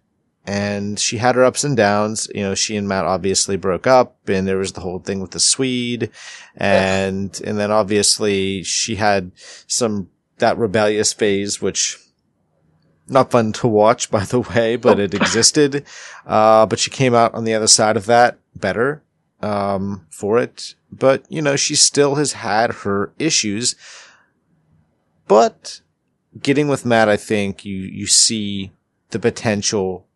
[0.46, 2.28] and she had her ups and downs.
[2.34, 5.30] You know, she and Matt obviously broke up and there was the whole thing with
[5.30, 6.10] the Swede
[6.56, 9.32] and, and then obviously she had
[9.66, 11.98] some, that rebellious phase, which
[13.08, 15.84] not fun to watch, by the way, but it existed.
[16.24, 19.02] Uh, but she came out on the other side of that better,
[19.40, 20.76] um, for it.
[20.92, 23.74] But, you know, she still has had her issues,
[25.28, 25.80] but
[26.40, 28.72] getting with Matt, I think you, you see
[29.10, 30.06] the potential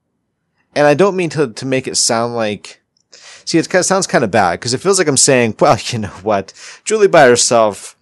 [0.77, 4.07] and I don't mean to, to make it sound like, see, it kind of sounds
[4.07, 6.53] kind of bad because it feels like I'm saying, well, you know what,
[6.85, 7.95] Julie by herself,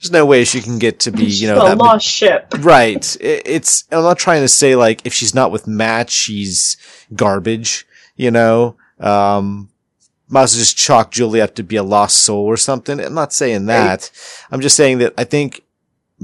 [0.00, 3.16] there's no way she can get to be, you know, a that lost ship right.
[3.20, 6.76] It, it's, I'm not trying to say like if she's not with Matt, she's
[7.14, 7.86] garbage,
[8.16, 9.68] you know, um,
[10.28, 13.00] might as well just chalk Julie up to be a lost soul or something.
[13.00, 14.10] I'm not saying that.
[14.52, 15.62] I'm just saying that I think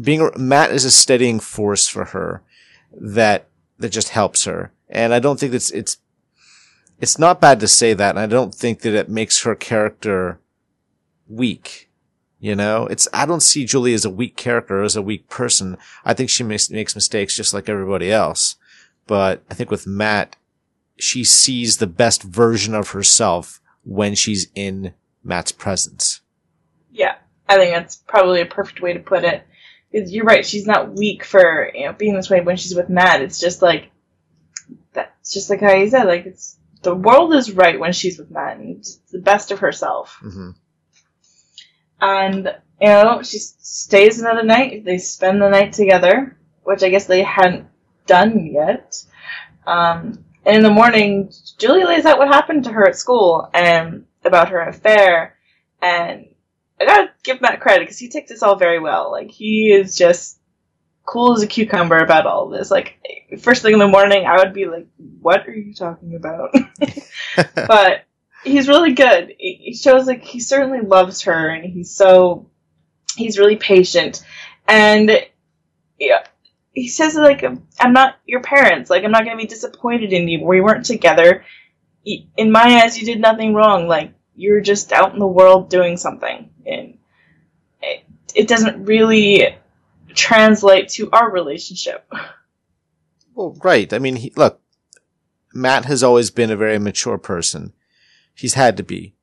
[0.01, 2.43] being, Matt is a steadying force for her
[2.93, 4.73] that, that just helps her.
[4.89, 5.99] And I don't think it's, it's,
[7.01, 8.11] it's not bad to say that.
[8.11, 10.41] And I don't think that it makes her character
[11.29, 11.91] weak.
[12.39, 15.29] You know, it's, I don't see Julie as a weak character, or as a weak
[15.29, 15.79] person.
[16.05, 18.57] I think she makes, makes mistakes just like everybody else.
[19.07, 20.37] But I think with Matt,
[20.99, 24.93] she sees the best version of herself when she's in
[25.25, 26.21] Matt's presence.
[26.91, 27.17] Yeah,
[27.49, 29.47] I think that's probably a perfect way to put it.
[29.97, 32.91] Because you're right, she's not weak for you know being this way when she's with
[32.91, 33.23] Matt.
[33.23, 33.91] It's just like
[34.93, 36.05] that's just like how you said.
[36.05, 39.61] Like it's the world is right when she's with Matt, and it's the best of
[39.61, 40.19] herself.
[40.21, 40.51] hmm
[41.99, 44.85] And you know she stays another night.
[44.85, 47.69] They spend the night together, which I guess they hadn't
[48.07, 49.03] done yet.
[49.67, 54.05] Um, and in the morning, Julie lays out what happened to her at school and
[54.27, 55.39] about her affair.
[55.81, 56.27] And
[56.81, 59.11] I gotta give Matt credit because he takes this all very well.
[59.11, 60.39] Like he is just
[61.07, 62.71] cool as a cucumber about all this.
[62.71, 62.99] Like
[63.41, 64.87] first thing in the morning, I would be like,
[65.21, 66.55] "What are you talking about?"
[67.55, 68.05] but
[68.45, 69.35] he's really good.
[69.39, 72.51] He shows like he certainly loves her, and he's so
[73.17, 74.25] he's really patient.
[74.69, 75.11] And
[75.99, 76.27] yeah,
[76.73, 77.43] he says like,
[77.81, 78.91] "I'm not your parents.
[78.91, 80.45] Like I'm not gonna be disappointed in you.
[80.45, 81.45] We weren't together.
[82.37, 83.89] In my eyes, you did nothing wrong.
[83.89, 86.99] Like you're just out in the world doing something, and
[87.83, 89.57] it, it doesn't really
[90.15, 92.11] translate to our relationship."
[93.35, 93.93] Well, right.
[93.93, 94.61] I mean, he, look,
[95.53, 97.73] Matt has always been a very mature person.
[98.35, 99.15] He's had to be.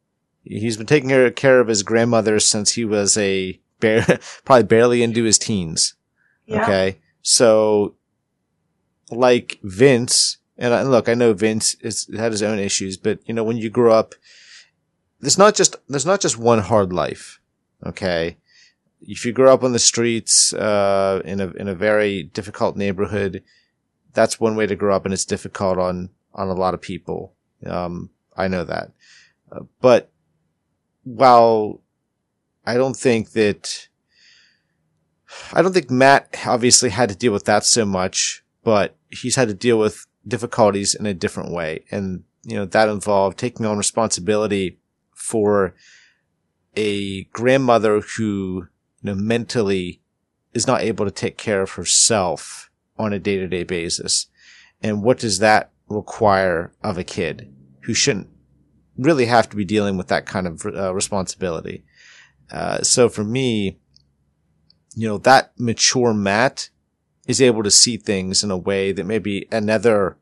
[0.43, 5.23] He's been taking care- of his grandmother since he was a bare, probably barely into
[5.23, 5.95] his teens.
[6.45, 6.63] Yeah.
[6.63, 6.99] Okay.
[7.21, 7.95] So,
[9.09, 13.33] like Vince, and I, look, I know Vince is, had his own issues, but you
[13.33, 14.15] know, when you grow up,
[15.23, 17.39] there's not just, there's not just one hard life.
[17.85, 18.37] Okay.
[19.01, 23.41] If you grow up on the streets, uh, in a, in a very difficult neighborhood,
[24.13, 27.33] that's one way to grow up and it's difficult on, on a lot of people.
[27.65, 28.91] Um, I know that.
[29.51, 30.11] Uh, but
[31.03, 31.81] while
[32.65, 33.87] I don't think that,
[35.53, 39.47] I don't think Matt obviously had to deal with that so much, but he's had
[39.47, 41.85] to deal with difficulties in a different way.
[41.91, 44.79] And, you know, that involved taking on responsibility
[45.23, 45.73] for
[46.75, 48.67] a grandmother who,
[49.01, 50.01] you know, mentally
[50.53, 54.27] is not able to take care of herself on a day to day basis.
[54.81, 57.53] And what does that require of a kid
[57.83, 58.27] who shouldn't
[58.97, 61.85] really have to be dealing with that kind of uh, responsibility?
[62.51, 63.79] Uh, so for me,
[64.95, 66.69] you know, that mature Matt
[67.27, 70.17] is able to see things in a way that maybe another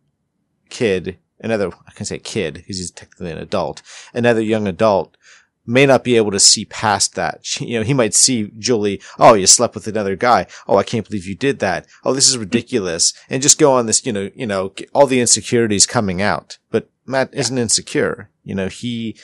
[0.69, 3.81] kid, another, I can say kid because he's technically an adult,
[4.13, 5.17] another young adult
[5.65, 7.59] may not be able to see past that.
[7.61, 10.47] You know, he might see Julie, oh, you slept with another guy.
[10.67, 11.87] Oh, I can't believe you did that.
[12.03, 13.13] Oh, this is ridiculous.
[13.29, 16.57] And just go on this, you know, you know, all the insecurities coming out.
[16.71, 18.29] But Matt isn't insecure.
[18.43, 19.15] You know, he,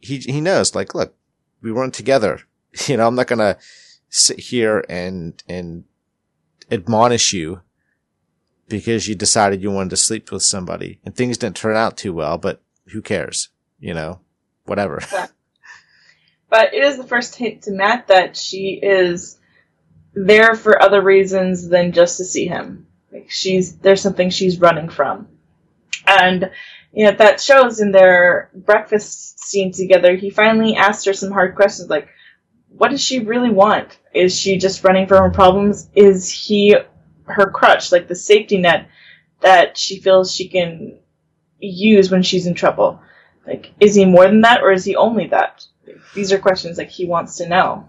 [0.00, 1.14] he, he knows like, look,
[1.62, 2.40] we weren't together.
[2.86, 3.56] You know, I'm not going to
[4.10, 5.84] sit here and, and
[6.70, 7.62] admonish you
[8.68, 12.12] because you decided you wanted to sleep with somebody and things didn't turn out too
[12.12, 12.60] well, but
[12.92, 13.48] who cares?
[13.78, 14.20] You know,
[14.64, 15.00] whatever.
[16.48, 19.38] But it is the first hint to Matt that she is
[20.14, 22.86] there for other reasons than just to see him.
[23.12, 25.28] Like she's there's something she's running from,
[26.06, 26.50] and
[26.92, 30.14] you know that shows in their breakfast scene together.
[30.16, 32.08] He finally asked her some hard questions like,
[32.68, 33.98] "What does she really want?
[34.14, 35.88] Is she just running from her problems?
[35.94, 36.76] Is he
[37.26, 38.88] her crutch, like the safety net
[39.40, 40.98] that she feels she can
[41.58, 43.00] use when she's in trouble?
[43.46, 45.64] Like, is he more than that, or is he only that?"
[46.14, 47.88] These are questions like he wants to know.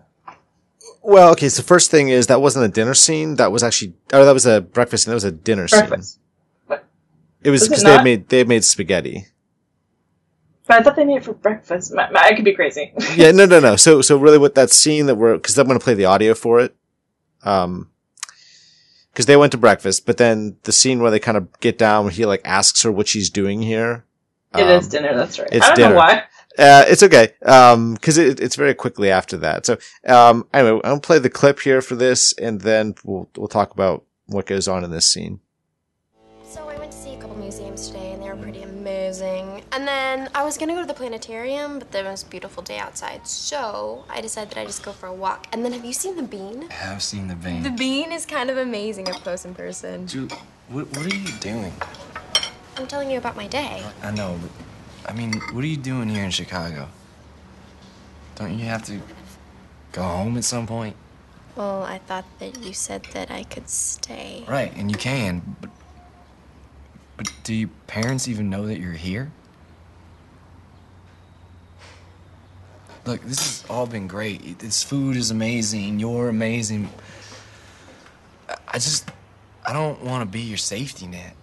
[1.01, 1.49] Well, okay.
[1.49, 3.35] So first thing is that wasn't a dinner scene.
[3.35, 5.11] That was actually, oh, that was a breakfast scene.
[5.11, 6.13] That was a dinner Breakfast.
[6.15, 6.21] scene.
[6.67, 6.85] What?
[7.43, 8.03] It was Was because they not?
[8.03, 9.25] made, they made spaghetti.
[10.67, 11.93] But I thought they made it for breakfast.
[11.93, 12.91] Ma- ma- I could be crazy.
[13.15, 13.75] yeah, no, no, no.
[13.77, 16.33] So, so really what that scene that we're, cause I'm going to play the audio
[16.33, 16.75] for it.
[17.43, 17.89] Um,
[19.17, 22.05] cause they went to breakfast, but then the scene where they kind of get down
[22.05, 24.05] when he like asks her what she's doing here.
[24.55, 25.15] It is um, dinner.
[25.15, 25.49] That's right.
[25.51, 25.89] it's I don't dinner.
[25.89, 26.23] know why.
[26.55, 27.33] Uh, it's okay.
[27.43, 29.65] Um, cause it, it's very quickly after that.
[29.65, 33.71] So, um, anyway, I'll play the clip here for this and then we'll, we'll talk
[33.71, 35.39] about what goes on in this scene.
[36.47, 36.93] So I went
[39.71, 43.27] And then I was gonna go to the planetarium, but was a beautiful day outside,
[43.27, 45.47] so I decided that I'd just go for a walk.
[45.51, 46.67] And then, have you seen the bean?
[46.69, 47.63] I have seen the bean.
[47.63, 50.05] The bean is kind of amazing up close in person.
[50.05, 50.31] Dude,
[50.69, 51.73] what, what are you doing?
[52.77, 53.83] I'm telling you about my day.
[54.01, 56.87] I know, but I mean, what are you doing here in Chicago?
[58.35, 59.01] Don't you have to
[59.91, 60.95] go home at some point?
[61.55, 64.45] Well, I thought that you said that I could stay.
[64.47, 65.71] Right, and you can, but
[67.17, 69.31] but do your parents even know that you're here?
[73.07, 74.59] Look, this has all been great.
[74.59, 75.97] This food is amazing.
[75.97, 76.89] You're amazing.
[78.67, 79.09] I- just,
[79.65, 81.33] I don't want to be your safety net.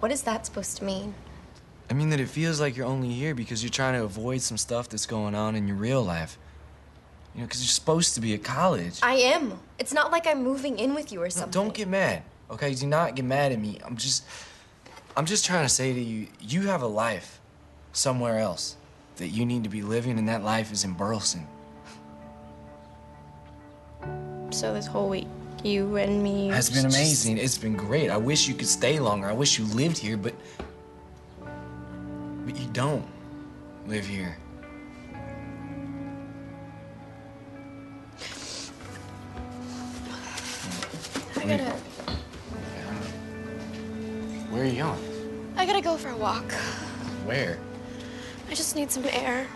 [0.00, 1.14] What is that supposed to mean?
[1.90, 4.58] I mean that it feels like you're only here because you're trying to avoid some
[4.58, 6.36] stuff that's going on in your real life.
[7.34, 8.98] You know, because you're supposed to be at college.
[9.02, 9.58] I am.
[9.78, 11.50] It's not like I'm moving in with you or No, something.
[11.50, 12.74] don't get mad, okay?
[12.74, 13.78] Do not get mad at me.
[13.84, 14.24] I'm just,
[15.16, 17.40] I'm just trying to say to you, you have a life
[17.92, 18.76] somewhere else
[19.16, 21.46] that you need to be living, and that life is in Burleson.
[24.50, 25.26] So this whole week,
[25.62, 26.50] you and me.
[26.50, 27.38] It's been just- amazing.
[27.38, 28.10] It's been great.
[28.10, 29.28] I wish you could stay longer.
[29.28, 30.34] I wish you lived here, but,
[32.46, 33.04] but you don't
[33.86, 34.36] live here.
[41.36, 41.76] I gotta,
[44.50, 45.54] Where are you going?
[45.56, 46.50] I gotta go for a walk.
[47.24, 47.58] Where?
[48.48, 49.46] I just need some air.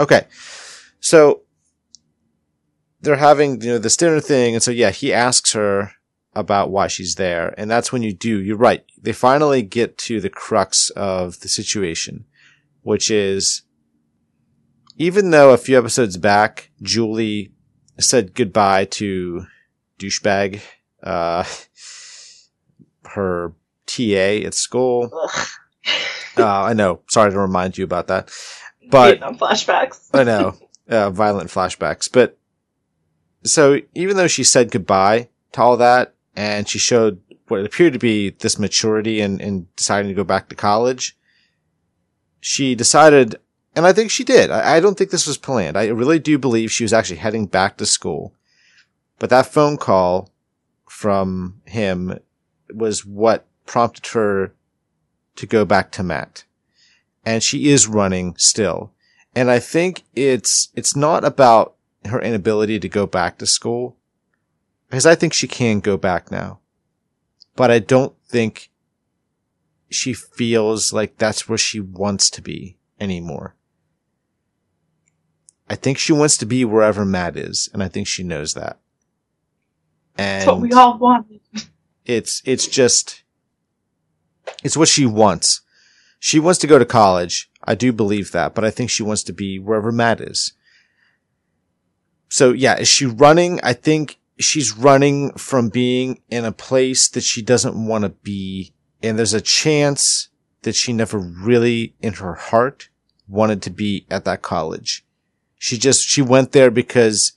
[0.00, 0.26] Okay.
[0.98, 1.42] So
[3.00, 4.54] they're having, you know, this dinner thing.
[4.54, 5.92] And so, yeah, he asks her
[6.34, 7.54] about why she's there.
[7.56, 8.84] And that's when you do, you're right.
[9.00, 12.24] They finally get to the crux of the situation,
[12.82, 13.62] which is
[14.96, 17.52] even though a few episodes back, Julie
[18.00, 19.46] said goodbye to
[19.98, 20.60] douchebag,
[21.02, 21.44] uh,
[23.04, 23.52] her
[23.86, 25.10] TA at school.
[26.36, 27.00] Uh, I know.
[27.08, 28.30] Sorry to remind you about that.
[28.90, 30.08] But Vietnam flashbacks.
[30.14, 30.56] I know,
[30.88, 32.10] uh, violent flashbacks.
[32.10, 32.38] But
[33.44, 37.98] so even though she said goodbye to all that and she showed what appeared to
[37.98, 41.16] be this maturity in, in deciding to go back to college,
[42.40, 43.36] she decided,
[43.74, 44.50] and I think she did.
[44.50, 45.76] I, I don't think this was planned.
[45.76, 48.34] I really do believe she was actually heading back to school.
[49.18, 50.30] But that phone call
[50.88, 52.18] from him
[52.72, 54.54] was what prompted her
[55.36, 56.44] to go back to Matt
[57.24, 58.92] and she is running still.
[59.34, 61.74] And I think it's, it's not about
[62.06, 63.96] her inability to go back to school
[64.88, 66.58] because I think she can go back now,
[67.54, 68.70] but I don't think
[69.88, 73.54] she feels like that's where she wants to be anymore.
[75.70, 78.80] I think she wants to be wherever Matt is, and I think she knows that.
[80.18, 81.28] And That's what we all want.
[82.04, 83.22] it's it's just
[84.64, 85.60] it's what she wants.
[86.18, 87.48] She wants to go to college.
[87.62, 90.54] I do believe that, but I think she wants to be wherever Matt is.
[92.28, 93.60] So yeah, is she running?
[93.62, 98.74] I think she's running from being in a place that she doesn't want to be.
[99.04, 100.30] And there's a chance
[100.62, 102.88] that she never really in her heart
[103.28, 105.04] wanted to be at that college.
[105.62, 107.34] She just, she went there because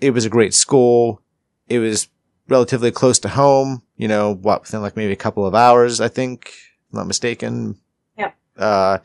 [0.00, 1.22] it was a great school.
[1.68, 2.08] It was
[2.48, 6.08] relatively close to home, you know, what, within like maybe a couple of hours, I
[6.08, 7.78] think, if I'm not mistaken.
[8.18, 8.34] Yep.
[8.58, 8.98] Uh,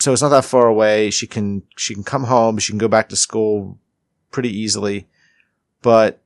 [0.00, 1.10] so it's not that far away.
[1.10, 2.58] She can, she can come home.
[2.58, 3.78] She can go back to school
[4.32, 5.06] pretty easily,
[5.80, 6.20] but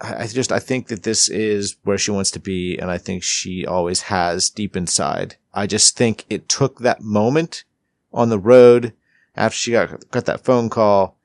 [0.00, 2.78] I, I just, I think that this is where she wants to be.
[2.78, 5.34] And I think she always has deep inside.
[5.52, 7.64] I just think it took that moment
[8.12, 8.92] on the road
[9.38, 11.16] after she got, got that phone call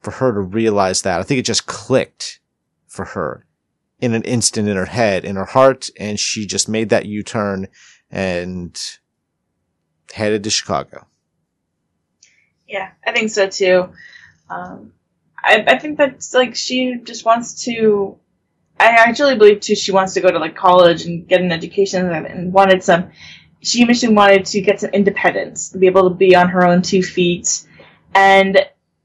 [0.00, 1.18] for her to realize that.
[1.18, 2.40] I think it just clicked
[2.86, 3.46] for her
[4.00, 7.68] in an instant in her head, in her heart, and she just made that U-turn
[8.10, 8.78] and
[10.12, 11.06] headed to Chicago.
[12.68, 13.90] Yeah, I think so too.
[14.48, 14.92] Um,
[15.42, 18.18] I, I think that's like she just wants to.
[18.78, 22.10] I actually believe too she wants to go to like college and get an education
[22.10, 23.10] and, and wanted some.
[23.62, 26.82] She initially wanted to get some independence, to be able to be on her own
[26.82, 27.66] two feet,
[28.14, 28.58] and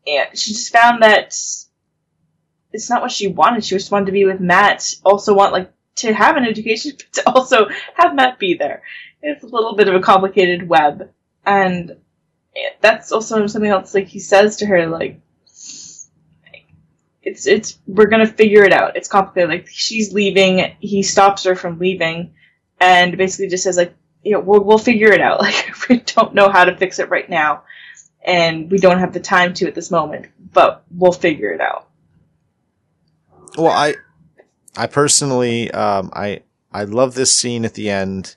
[0.06, 1.36] yeah, she just found that
[2.76, 3.64] it's not what she wanted.
[3.64, 4.94] She just wanted to be with Matt.
[5.04, 8.84] Also want like to have an education, but to also have Matt be there.
[9.22, 11.10] It's a little bit of a complicated web,
[11.46, 11.98] and
[12.82, 13.94] that's also something else.
[13.94, 15.20] Like he says to her, like
[17.24, 18.96] it's it's we're gonna figure it out.
[18.96, 19.50] It's complicated.
[19.50, 22.36] Like she's leaving, he stops her from leaving,
[22.80, 23.96] and basically just says like,
[24.26, 25.40] you know, we'll we'll figure it out.
[25.46, 27.64] Like we don't know how to fix it right now,
[28.26, 31.88] and we don't have the time to at this moment, but we'll figure it out.
[33.58, 33.96] Well, I,
[34.76, 36.42] I personally, um, I,
[36.74, 38.36] I love this scene at the end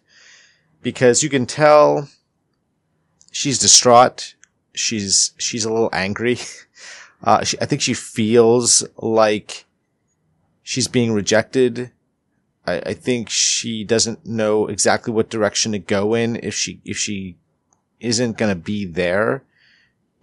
[0.82, 2.08] because you can tell
[3.32, 4.34] she's distraught.
[4.74, 6.38] She's, she's a little angry.
[7.20, 9.66] Uh, she, I think she feels like
[10.62, 11.90] she's being rejected.
[12.68, 16.96] I, I think she doesn't know exactly what direction to go in if she, if
[16.96, 17.36] she
[18.00, 19.44] isn't going to be there.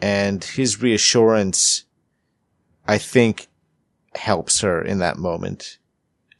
[0.01, 1.85] And his reassurance,
[2.87, 3.47] I think,
[4.15, 5.77] helps her in that moment.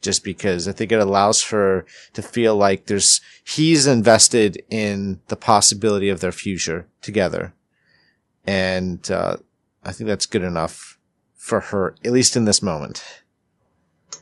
[0.02, 5.36] Just because I think it allows her to feel like there's, he's invested in the
[5.36, 7.54] possibility of their future together.
[8.46, 9.38] And, uh,
[9.84, 10.98] I think that's good enough
[11.34, 13.02] for her, at least in this moment.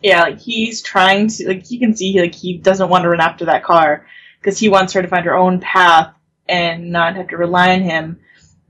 [0.04, 3.22] Yeah, like he's trying to like you can see like he doesn't want to run
[3.22, 4.06] after that car
[4.38, 6.14] because he wants her to find her own path
[6.46, 8.20] and not have to rely on him.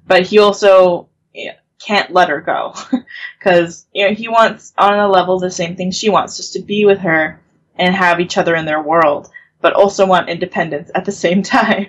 [0.06, 2.74] But he also yeah, can't let her go
[3.38, 6.62] because you know he wants on a level the same thing she wants, just to
[6.62, 7.40] be with her
[7.74, 9.28] and have each other in their world,
[9.60, 11.88] but also want independence at the same time.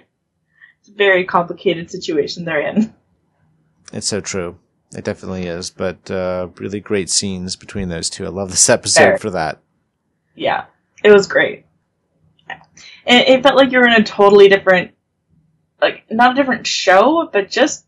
[0.79, 2.95] It's a very complicated situation they're in.
[3.93, 4.57] It's so true.
[4.93, 8.25] It definitely is, but uh, really great scenes between those two.
[8.25, 9.17] I love this episode Very.
[9.17, 9.59] for that.
[10.35, 10.65] Yeah,
[11.03, 11.65] it was great.
[13.05, 14.91] And it felt like you were in a totally different,
[15.81, 17.85] like, not a different show, but just,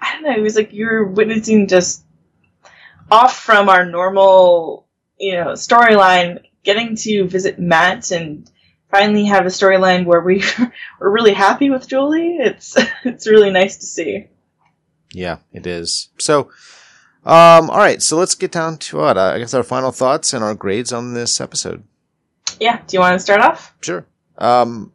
[0.00, 2.04] I don't know, it was like you were witnessing just
[3.10, 4.86] off from our normal,
[5.18, 8.50] you know, storyline, getting to visit Matt and
[8.90, 10.42] finally have a storyline where we
[11.00, 12.36] we're really happy with Julie.
[12.38, 14.28] It's, it's really nice to see.
[15.12, 16.08] Yeah, it is.
[16.18, 16.50] So,
[17.24, 18.02] um, all right.
[18.02, 21.14] So let's get down to what I guess our final thoughts and our grades on
[21.14, 21.82] this episode.
[22.60, 23.74] Yeah, do you want to start off?
[23.80, 24.06] Sure.
[24.38, 24.92] Um,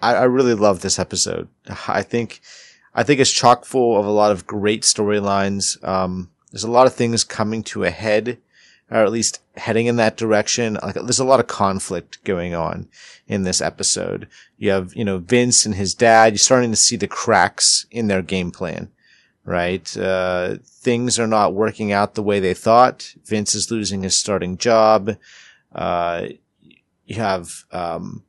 [0.00, 1.48] I, I really love this episode.
[1.88, 2.40] I think,
[2.94, 5.82] I think it's chock full of a lot of great storylines.
[5.86, 8.38] Um, there's a lot of things coming to a head,
[8.90, 10.78] or at least heading in that direction.
[10.82, 12.88] Like, there's a lot of conflict going on
[13.26, 14.28] in this episode.
[14.58, 16.34] You have, you know, Vince and his dad.
[16.34, 18.90] You're starting to see the cracks in their game plan,
[19.44, 19.96] right?
[19.96, 23.14] Uh, things are not working out the way they thought.
[23.24, 25.16] Vince is losing his starting job.
[25.74, 26.28] Uh,
[27.06, 28.24] you have, um,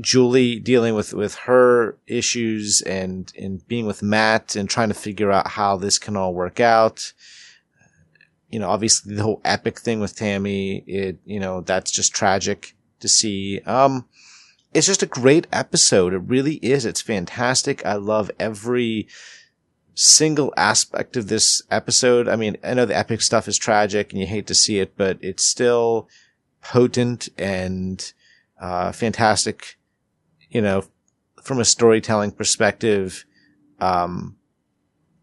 [0.00, 5.32] Julie dealing with, with her issues and, and being with Matt and trying to figure
[5.32, 7.12] out how this can all work out.
[8.48, 12.76] You know, obviously the whole Epyc thing with Tammy, it, you know, that's just tragic
[13.00, 13.60] to see.
[13.66, 14.06] Um,
[14.72, 16.12] it's just a great episode.
[16.12, 16.84] It really is.
[16.84, 17.84] It's fantastic.
[17.84, 19.08] I love every
[20.00, 22.28] single aspect of this episode.
[22.28, 24.96] I mean, I know the Epyc stuff is tragic and you hate to see it,
[24.96, 26.08] but it's still
[26.62, 28.12] potent and,
[28.60, 29.78] uh, fantastic
[30.50, 30.84] you know,
[31.42, 33.24] from a storytelling perspective,
[33.80, 34.36] um,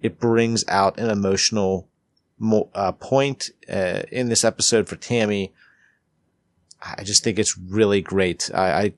[0.01, 1.89] it brings out an emotional
[2.38, 5.53] mo- uh, point uh, in this episode for Tammy.
[6.82, 8.49] I just think it's really great.
[8.53, 8.93] I I,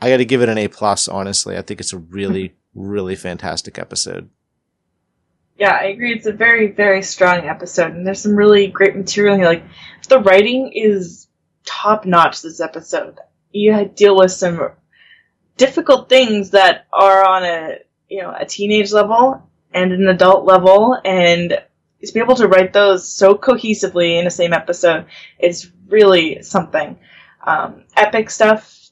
[0.00, 1.08] I got to give it an A plus.
[1.08, 4.30] Honestly, I think it's a really really fantastic episode.
[5.58, 6.12] Yeah, I agree.
[6.14, 9.46] It's a very, very strong episode, and there's some really great material here.
[9.46, 9.64] Like,
[10.08, 11.26] the writing is
[11.64, 13.18] top notch this episode.
[13.50, 14.70] You deal with some
[15.56, 17.78] difficult things that are on a
[18.08, 19.42] you know a teenage level
[19.74, 24.30] and an adult level, and to be able to write those so cohesively in the
[24.30, 25.06] same episode
[25.40, 26.98] is really something.
[27.44, 28.90] Um, Epyc stuff.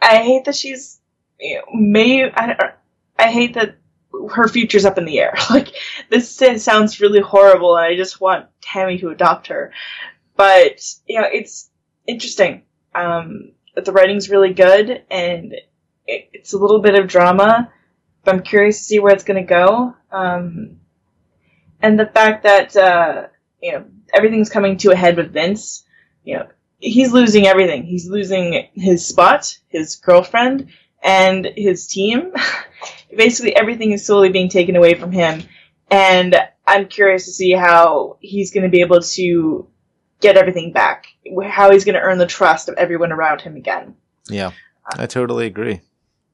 [0.00, 1.00] I hate that she's
[1.40, 2.72] you know, may I,
[3.18, 3.76] I hate that
[4.32, 5.34] her future's up in the air.
[5.50, 5.74] Like
[6.10, 9.72] this sounds really horrible, and I just want Tammy to adopt her.
[10.36, 11.70] But you know, it's
[12.06, 12.62] interesting.
[12.94, 15.54] Um, the writing's really good, and
[16.06, 17.72] it, it's a little bit of drama.
[18.24, 19.94] But I'm curious to see where it's going to go.
[20.10, 20.80] Um,
[21.80, 23.26] and the fact that uh,
[23.62, 25.84] you know everything's coming to a head with Vince.
[26.24, 26.48] You know,
[26.78, 27.84] he's losing everything.
[27.84, 30.70] He's losing his spot, his girlfriend,
[31.06, 32.32] and his team.
[33.16, 35.42] Basically, everything is slowly being taken away from him.
[35.90, 36.36] And
[36.66, 39.68] I'm curious to see how he's going to be able to
[40.20, 41.06] get everything back.
[41.44, 43.94] How he's going to earn the trust of everyone around him again.
[44.28, 44.50] Yeah,
[44.96, 45.80] I totally agree.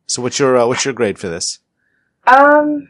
[0.06, 1.58] So, what's your uh, what's your grade for this?
[2.26, 2.88] Um,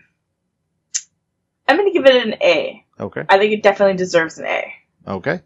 [1.68, 2.84] I'm going to give it an A.
[3.00, 3.24] Okay.
[3.28, 4.72] I think it definitely deserves an A.
[5.09, 5.40] Okay.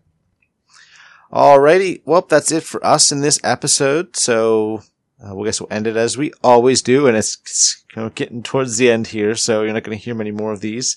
[1.32, 2.02] Alrighty.
[2.04, 4.16] Well, that's it for us in this episode.
[4.16, 4.82] So,
[5.24, 8.14] uh, we guess we'll end it as we always do, and it's, it's kind of
[8.14, 10.96] getting towards the end here, so you're not going to hear many more of these.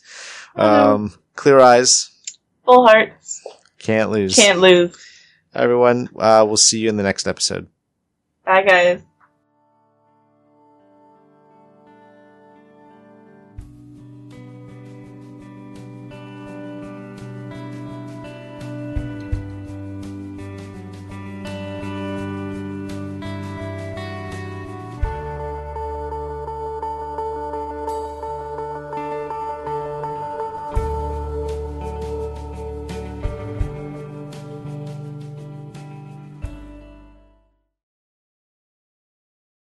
[0.55, 2.11] Um, clear eyes,
[2.65, 3.45] Full hearts.
[3.77, 4.35] can't lose.
[4.35, 4.95] Can't lose.
[5.53, 7.67] Everyone, uh, we'll see you in the next episode.
[8.45, 9.01] Bye, guys.